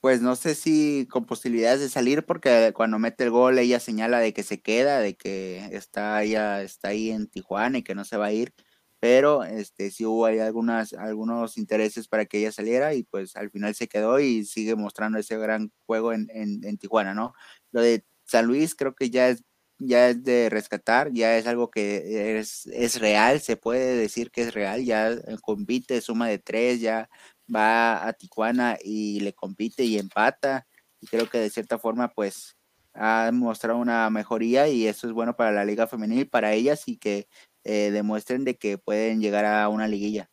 [0.01, 4.21] pues no sé si con posibilidades de salir porque cuando mete el gol ella señala
[4.21, 8.05] de que se queda, de que está ella está ahí en Tijuana y que no
[8.05, 8.53] se va a ir,
[9.01, 13.51] pero este sí hubo ahí algunas algunos intereses para que ella saliera y pues al
[13.51, 17.35] final se quedó y sigue mostrando ese gran juego en, en, Tijuana, ¿no?
[17.73, 19.45] Lo de San Luis creo que ya es
[19.79, 24.43] ya es de rescatar, ya es algo que es, es real, se puede decir que
[24.43, 27.09] es real, ya compite, suma de tres, ya
[27.55, 30.67] va a Tijuana y le compite y empata.
[31.01, 32.57] Y creo que de cierta forma, pues,
[32.95, 36.99] ha mostrado una mejoría y eso es bueno para la liga femenil, para ellas y
[36.99, 37.29] que
[37.71, 40.31] eh, demuestren de que pueden llegar a una liguilla.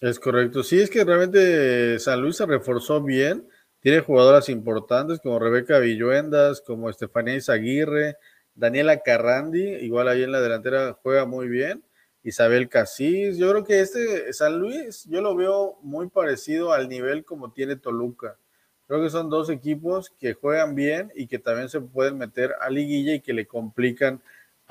[0.00, 0.62] Es correcto.
[0.62, 3.48] Sí, es que realmente San Luis se reforzó bien.
[3.80, 8.18] Tiene jugadoras importantes como Rebeca Villuendas, como Estefanía Izaguirre,
[8.54, 11.82] Daniela Carrandi, igual ahí en la delantera juega muy bien.
[12.22, 13.36] Isabel Casís.
[13.36, 17.74] Yo creo que este San Luis, yo lo veo muy parecido al nivel como tiene
[17.74, 18.38] Toluca.
[18.86, 22.70] Creo que son dos equipos que juegan bien y que también se pueden meter a
[22.70, 24.22] liguilla y que le complican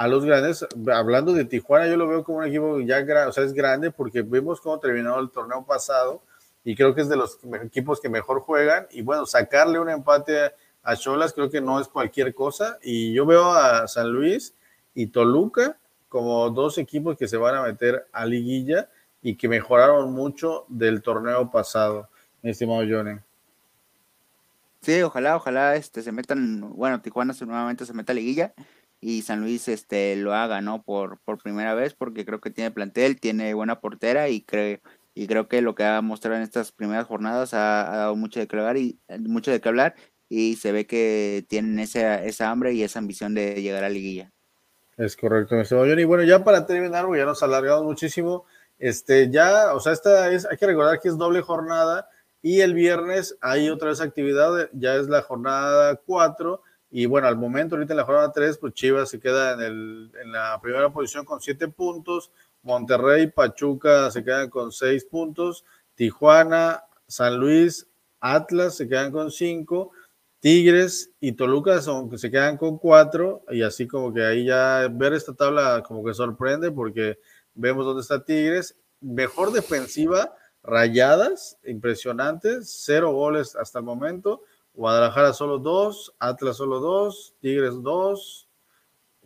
[0.02, 0.66] a los grandes.
[0.91, 4.24] Hablando de Tijuana, yo lo veo como un equipo ya o sea, es grande porque
[4.24, 6.24] vimos cómo terminó el torneo pasado
[6.64, 8.88] y creo que es de los equipos que mejor juegan.
[8.89, 12.80] Y bueno, sacarle un empate a Cholas creo que no es cualquier cosa.
[12.82, 14.56] Y yo veo a San Luis
[14.95, 15.78] y Toluca
[16.10, 18.89] como dos equipos que se van a meter a liguilla
[19.22, 22.10] y que mejoraron mucho del torneo pasado,
[22.41, 23.20] mi estimado Johnny.
[24.82, 28.52] Sí, ojalá, ojalá este, se metan, bueno, Tijuana nuevamente se meta a liguilla
[29.02, 30.84] y San Luis este, lo haga, ¿no?
[30.84, 34.80] Por, por primera vez, porque creo que tiene plantel, tiene buena portera y creo,
[35.14, 38.47] y creo que lo que ha mostrado en estas primeras jornadas ha, dado mucho de
[38.47, 39.95] que hablar y mucho de qué hablar
[40.30, 44.32] y se ve que tienen esa, esa hambre y esa ambición de llegar a liguilla.
[44.95, 46.06] Es correcto, mi estimado Johnny.
[46.06, 48.45] Bueno, ya para terminar, ya nos alargamos muchísimo.
[48.80, 52.08] Este, ya, o sea, esta es, hay que recordar que es doble jornada
[52.41, 56.62] y el viernes hay otra vez actividad, ya es la jornada 4
[56.92, 60.12] y bueno, al momento, ahorita en la jornada 3, pues Chivas se queda en, el,
[60.22, 62.32] en la primera posición con 7 puntos,
[62.62, 65.66] Monterrey, Pachuca se quedan con 6 puntos,
[65.96, 67.88] Tijuana, San Luis,
[68.20, 69.92] Atlas se quedan con 5
[70.42, 73.46] Tigres y Toluca son, se quedan con cuatro.
[73.50, 77.20] Y así como que ahí ya ver esta tabla como que sorprende porque
[77.54, 78.76] vemos dónde está Tigres.
[79.00, 84.42] Mejor defensiva, rayadas, impresionantes, cero goles hasta el momento.
[84.74, 88.47] Guadalajara solo dos, Atlas solo dos, Tigres dos,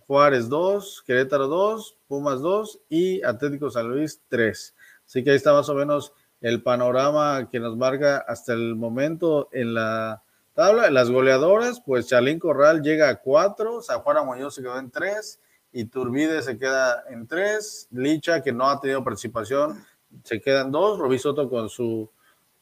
[0.08, 4.76] Juárez dos, Querétaro dos, Pumas dos y Atlético San Luis tres.
[5.06, 9.50] Así que ahí está más o menos el panorama que nos marca hasta el momento
[9.52, 10.24] en la
[10.54, 10.90] tabla.
[10.90, 15.40] Las goleadoras, pues Chalín Corral llega a cuatro, San Juan Muñoz se quedó en tres,
[15.72, 19.84] y Turbide se queda en tres, Licha, que no ha tenido participación,
[20.24, 22.10] se quedan dos, Robí Soto con, su,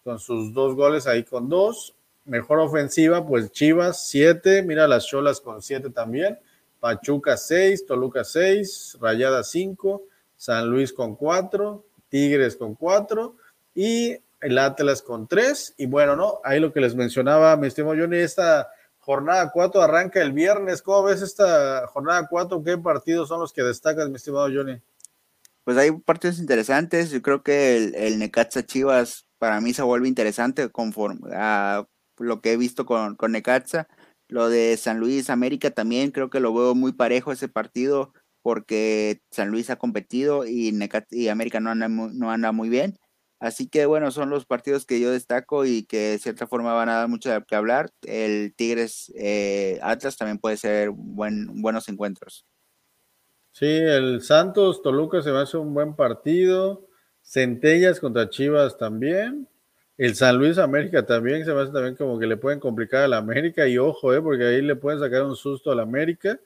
[0.03, 1.93] con sus dos goles ahí con dos.
[2.25, 6.39] Mejor ofensiva, pues Chivas siete, mira las Cholas con siete también,
[6.79, 10.03] Pachuca seis, Toluca seis, Rayada cinco,
[10.37, 13.35] San Luis con cuatro, Tigres con cuatro,
[13.75, 15.73] y el Atlas con tres.
[15.77, 16.39] Y bueno, ¿no?
[16.43, 18.69] Ahí lo que les mencionaba, mi estimado Johnny, esta
[18.99, 20.81] jornada 4 arranca el viernes.
[20.81, 22.63] ¿Cómo ves esta jornada 4?
[22.63, 24.81] ¿Qué partidos son los que destacas, mi estimado Johnny?
[25.63, 27.09] Pues hay partidos interesantes.
[27.11, 31.85] Yo creo que el, el Necaxa Chivas para mí se vuelve interesante conforme a
[32.23, 33.87] lo que he visto con, con Necaxa.
[34.27, 39.21] Lo de San Luis América también creo que lo veo muy parejo ese partido porque
[39.31, 40.77] San Luis ha competido y,
[41.11, 42.97] y América no anda, muy bien.
[43.39, 46.89] Así que bueno, son los partidos que yo destaco y que de cierta forma van
[46.89, 47.89] a dar mucho de qué hablar.
[48.03, 52.45] El Tigres eh, Atlas también puede ser buen, buenos encuentros.
[53.51, 56.87] Sí, el Santos Toluca se va a hacer un buen partido.
[57.21, 59.47] Centellas contra Chivas también.
[59.97, 63.07] El San Luis América también se me hace también como que le pueden complicar a
[63.07, 63.67] la América.
[63.67, 66.39] Y ojo, eh, porque ahí le pueden sacar un susto a la América.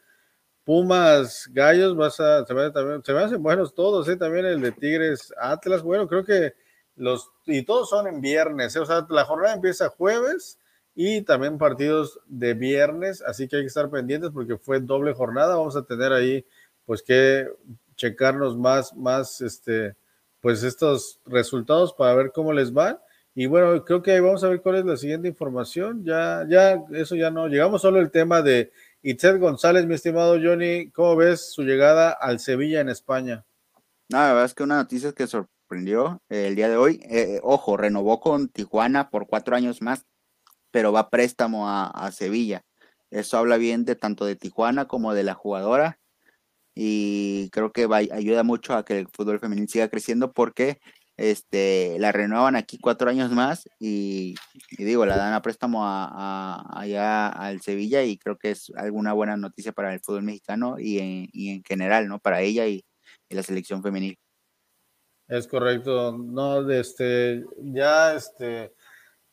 [0.66, 4.60] Pumas, Gallos, vas a, se me, también, se me hacen buenos todos, eh, también el
[4.62, 5.82] de Tigres Atlas.
[5.82, 6.56] Bueno, creo que
[6.98, 8.80] los, y todos son en viernes, ¿eh?
[8.80, 10.60] o sea, la jornada empieza jueves
[10.94, 15.56] y también partidos de viernes, así que hay que estar pendientes porque fue doble jornada,
[15.56, 16.46] vamos a tener ahí
[16.86, 17.48] pues que
[17.96, 19.96] checarnos más, más, este,
[20.42, 23.02] pues estos resultados para ver cómo les va.
[23.40, 26.04] Y bueno, creo que vamos a ver cuál es la siguiente información.
[26.04, 27.48] Ya, ya, eso ya no.
[27.48, 28.72] Llegamos solo al tema de
[29.04, 30.90] Itzel González, mi estimado Johnny.
[30.90, 33.46] ¿Cómo ves su llegada al Sevilla en España?
[34.10, 37.00] No, la verdad es que una noticia que sorprendió el día de hoy.
[37.04, 40.08] Eh, ojo, renovó con Tijuana por cuatro años más,
[40.72, 42.64] pero va préstamo a, Sevilla.
[43.12, 46.00] Eso habla bien de tanto de Tijuana como de la jugadora.
[46.74, 50.80] y creo que va, ayuda mucho a que el fútbol femenil siga creciendo porque
[51.18, 54.36] este, la renuevan aquí cuatro años más y,
[54.78, 59.36] digo, la dan a préstamo a, allá al Sevilla y creo que es alguna buena
[59.36, 62.20] noticia para el fútbol mexicano y en, y en general, ¿no?
[62.20, 62.86] Para ella y,
[63.30, 64.18] la selección femenil.
[65.28, 68.74] Es correcto, no, este, ya, este,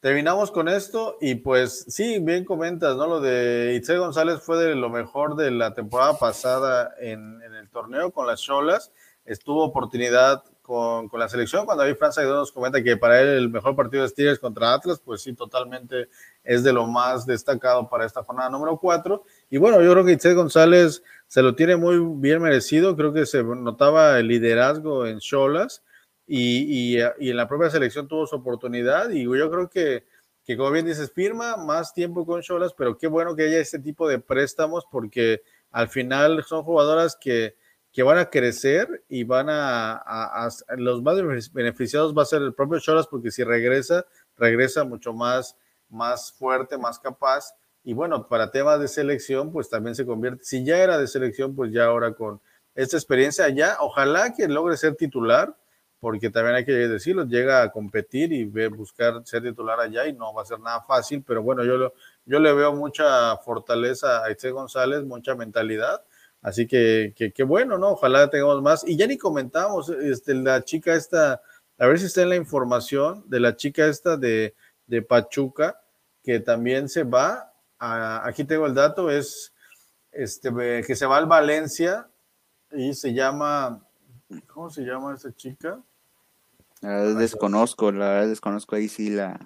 [0.01, 3.07] terminamos con esto y pues sí, bien comentas, ¿no?
[3.07, 7.71] Lo de Itzel González fue de lo mejor de la temporada pasada en, en el
[7.71, 8.91] torneo con las Cholas,
[9.25, 11.67] estuvo oportunidad con, la selección.
[11.67, 14.99] Cuando David Franza nos comenta que para él el mejor partido de Tigres contra Atlas,
[15.05, 16.09] pues sí, totalmente
[16.43, 19.23] es de lo más destacado para esta jornada número 4.
[19.51, 22.97] Y bueno, yo creo que Itzel González se lo tiene muy bien merecido.
[22.97, 25.85] Creo que se notaba el liderazgo en Cholas
[26.27, 29.11] y, y, y en la propia selección tuvo su oportunidad.
[29.11, 30.07] Y yo creo que,
[30.47, 33.79] que, como bien dices, firma más tiempo con Cholas, pero qué bueno que haya este
[33.79, 37.55] tipo de préstamos porque al final son jugadoras que
[37.95, 41.17] que van a crecer y van a, los más
[41.53, 44.05] beneficiados va a ser el propio Cholas porque si regresa,
[44.37, 45.57] regresa mucho más,
[45.89, 47.55] más fuerte, más capaz.
[47.85, 51.55] Y bueno, para temas de selección, pues también se convierte, si ya era de selección,
[51.55, 52.41] pues ya ahora con
[52.75, 55.57] esta experiencia ya, ojalá que logre ser titular,
[56.01, 60.35] porque también hay que decirlo, llega a competir y buscar ser titular allá y no
[60.35, 61.93] va a ser nada fácil, pero bueno, yo,
[62.27, 66.03] yo le veo mucha fortaleza a Itzel González, mucha mentalidad
[66.45, 67.93] Así que, qué bueno, ¿no?
[67.93, 68.87] Ojalá tengamos más.
[68.87, 71.41] Y ya ni comentamos, este, la chica esta,
[71.79, 74.55] a ver si está en la información de la chica esta de,
[74.87, 75.81] de Pachuca,
[76.23, 79.55] que también se va, aquí tengo el dato, es
[80.13, 80.51] este,
[80.87, 82.11] que se va al Valencia
[82.73, 83.83] y se llama,
[84.47, 85.81] ¿cómo se llama esa chica?
[86.83, 89.41] desconozco, la verdad desconozco ahí sí la,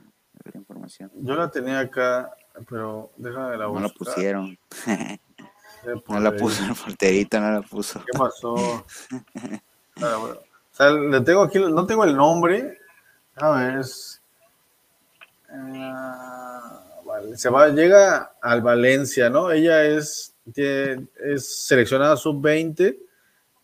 [0.52, 1.12] información.
[1.14, 2.34] Yo la tenía acá,
[2.68, 3.82] pero déjame la buscar.
[3.82, 4.58] No la pusieron.
[6.08, 8.00] No la puso el porterito, no la puso.
[8.00, 8.54] ¿Qué pasó?
[10.02, 10.42] o
[10.72, 12.78] sea, le tengo aquí, no tengo el nombre.
[13.36, 13.84] A ver,
[15.50, 15.92] eh,
[17.36, 19.50] se va, llega al Valencia, ¿no?
[19.50, 22.98] Ella es, es seleccionada sub-20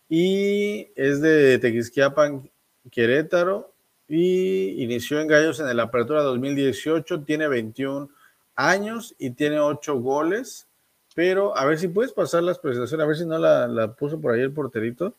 [0.08, 2.50] y es de Tequisquiapan,
[2.90, 3.72] Querétaro
[4.08, 8.08] y inició en Gallos en la Apertura 2018, tiene 21
[8.54, 10.68] años y tiene 8 goles
[11.14, 14.34] pero a ver si puedes pasar las presentaciones, a ver si no la, puso por
[14.34, 15.14] ahí el porterito,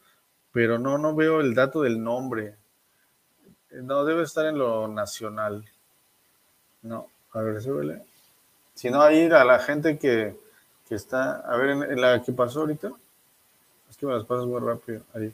[0.52, 2.56] pero no, no veo el dato del nombre.
[3.72, 5.66] No, debe estar en lo nacional.
[6.82, 8.04] No, a ver, súbele.
[8.74, 10.36] Si no, ahí a la gente que,
[10.90, 12.92] está, a ver, en, la que pasó ahorita.
[13.90, 15.02] Es que me las pasas muy rápido.
[15.14, 15.34] Ahí.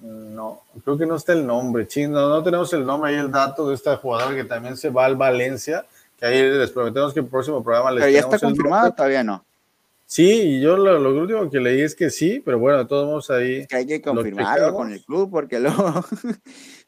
[0.00, 1.86] No, creo que no está el nombre.
[1.86, 5.04] Chino, no, tenemos el nombre ahí, el dato de esta jugadora que también se va
[5.04, 5.84] al Valencia.
[6.18, 9.44] Que ahí les prometemos que el próximo programa les Pero ya está confirmado, todavía no.
[10.10, 13.66] Sí, yo lo, lo, último que leí es que sí, pero bueno, todos modos ahí.
[13.66, 16.02] que hay que confirmarlo con el club porque luego.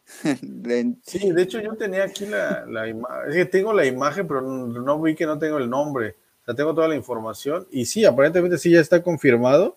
[1.02, 4.40] sí, de hecho yo tenía aquí la, la imagen, es que tengo la imagen, pero
[4.40, 6.16] no, vi que no tengo el nombre.
[6.40, 9.76] O sea, tengo toda la información y sí, aparentemente sí ya está confirmado,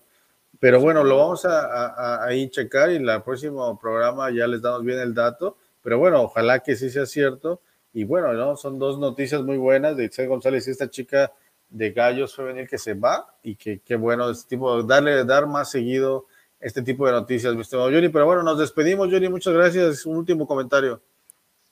[0.62, 4.62] pero bueno, lo vamos a, a, ahí checar y en el próximo programa ya les
[4.62, 7.60] damos bien el dato, pero bueno, ojalá que sí sea cierto.
[7.92, 8.56] Y bueno, ¿no?
[8.56, 11.34] son dos noticias muy buenas de Itzel González y esta chica
[11.74, 15.72] de Gallos Femenil que se va y que qué bueno este tipo, darle, dar más
[15.72, 16.28] seguido
[16.60, 18.10] este tipo de noticias, mi estimado Johnny.
[18.10, 20.06] Pero bueno, nos despedimos, Johnny, muchas gracias.
[20.06, 21.02] Un último comentario.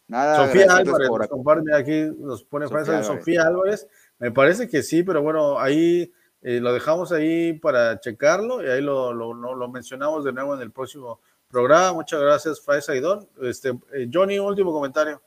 [0.07, 3.88] Nada, Sofía Álvarez nos comparte aquí, nos pone de Sofía Álvarez.
[4.19, 6.11] Me parece que sí, pero bueno, ahí
[6.41, 10.61] eh, lo dejamos ahí para checarlo y ahí lo, lo, lo, mencionamos de nuevo en
[10.61, 11.94] el próximo programa.
[11.94, 13.30] Muchas gracias, Fraisa Aidón.
[13.41, 15.22] Este, eh, Johnny, último comentario.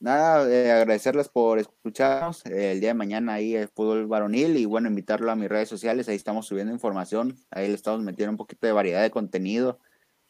[0.00, 2.44] Nada, eh, agradecerles por escucharnos.
[2.46, 6.08] el día de mañana ahí el fútbol varonil y bueno, invitarlo a mis redes sociales.
[6.08, 7.36] Ahí estamos subiendo información.
[7.50, 9.78] Ahí le estamos metiendo un poquito de variedad de contenido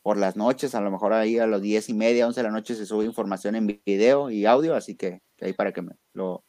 [0.03, 0.75] por las noches.
[0.75, 3.05] A lo mejor ahí a las diez y media, once de la noche se sube
[3.05, 4.77] información en video y audio.
[4.77, 6.45] Así que, ahí para que me, lo,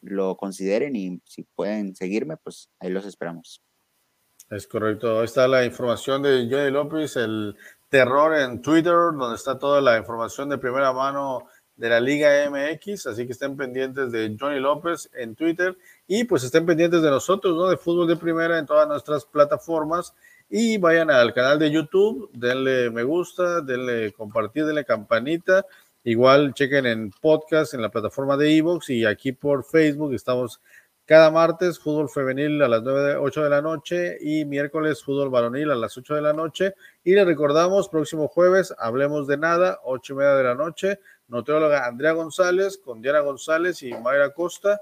[0.00, 3.62] lo consideren y si pueden seguirme, pues ahí los esperamos.
[4.48, 5.18] Es correcto.
[5.18, 7.56] Ahí está la información de Johnny López, el
[7.88, 11.46] terror en Twitter, donde está toda la información de primera mano
[11.76, 15.76] de la Liga MX, así que estén pendientes de Johnny López en Twitter
[16.06, 17.68] y pues estén pendientes de nosotros, ¿no?
[17.68, 20.14] De fútbol de primera en todas nuestras plataformas
[20.48, 25.66] y vayan al canal de YouTube, denle me gusta, denle compartir, denle campanita,
[26.04, 30.60] igual chequen en podcast en la plataforma de Evox y aquí por Facebook estamos
[31.06, 35.70] cada martes fútbol femenil a las 9, 8 de la noche y miércoles fútbol varonil
[35.70, 36.74] a las 8 de la noche.
[37.04, 41.86] Y les recordamos, próximo jueves, hablemos de nada, 8 y media de la noche, nutrióloga
[41.86, 44.80] Andrea González con Diana González y Mayra Costa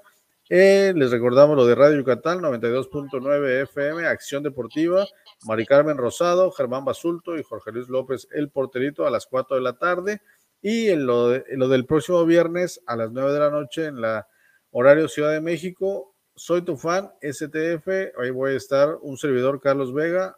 [0.52, 5.06] les recordamos lo de Radio Yucatán, 92.9 FM, Acción Deportiva,
[5.46, 9.62] Mari Carmen Rosado, Germán Basulto y Jorge Luis López, el porterito, a las 4 de
[9.62, 10.20] la tarde.
[10.60, 14.28] Y en lo, lo del próximo viernes a las 9 de la noche en la
[14.72, 17.88] horario Ciudad de México, soy tu fan, STF,
[18.20, 20.36] ahí voy a estar un servidor Carlos Vega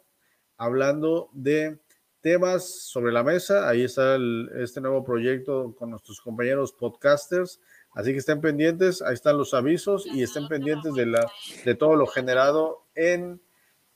[0.57, 1.77] hablando de
[2.25, 3.69] temas sobre la mesa.
[3.69, 4.17] Ahí está
[4.59, 7.61] este nuevo proyecto con nuestros compañeros podcasters.
[7.93, 11.23] Así que estén pendientes, ahí están los avisos y estén pendientes de, la,
[11.63, 13.39] de todo lo generado en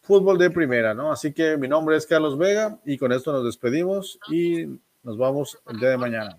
[0.02, 1.12] fútbol de primera, ¿no?
[1.12, 4.68] Así que mi nombre es Carlos Vega y con esto nos despedimos y
[5.02, 6.38] nos vamos el día de mañana.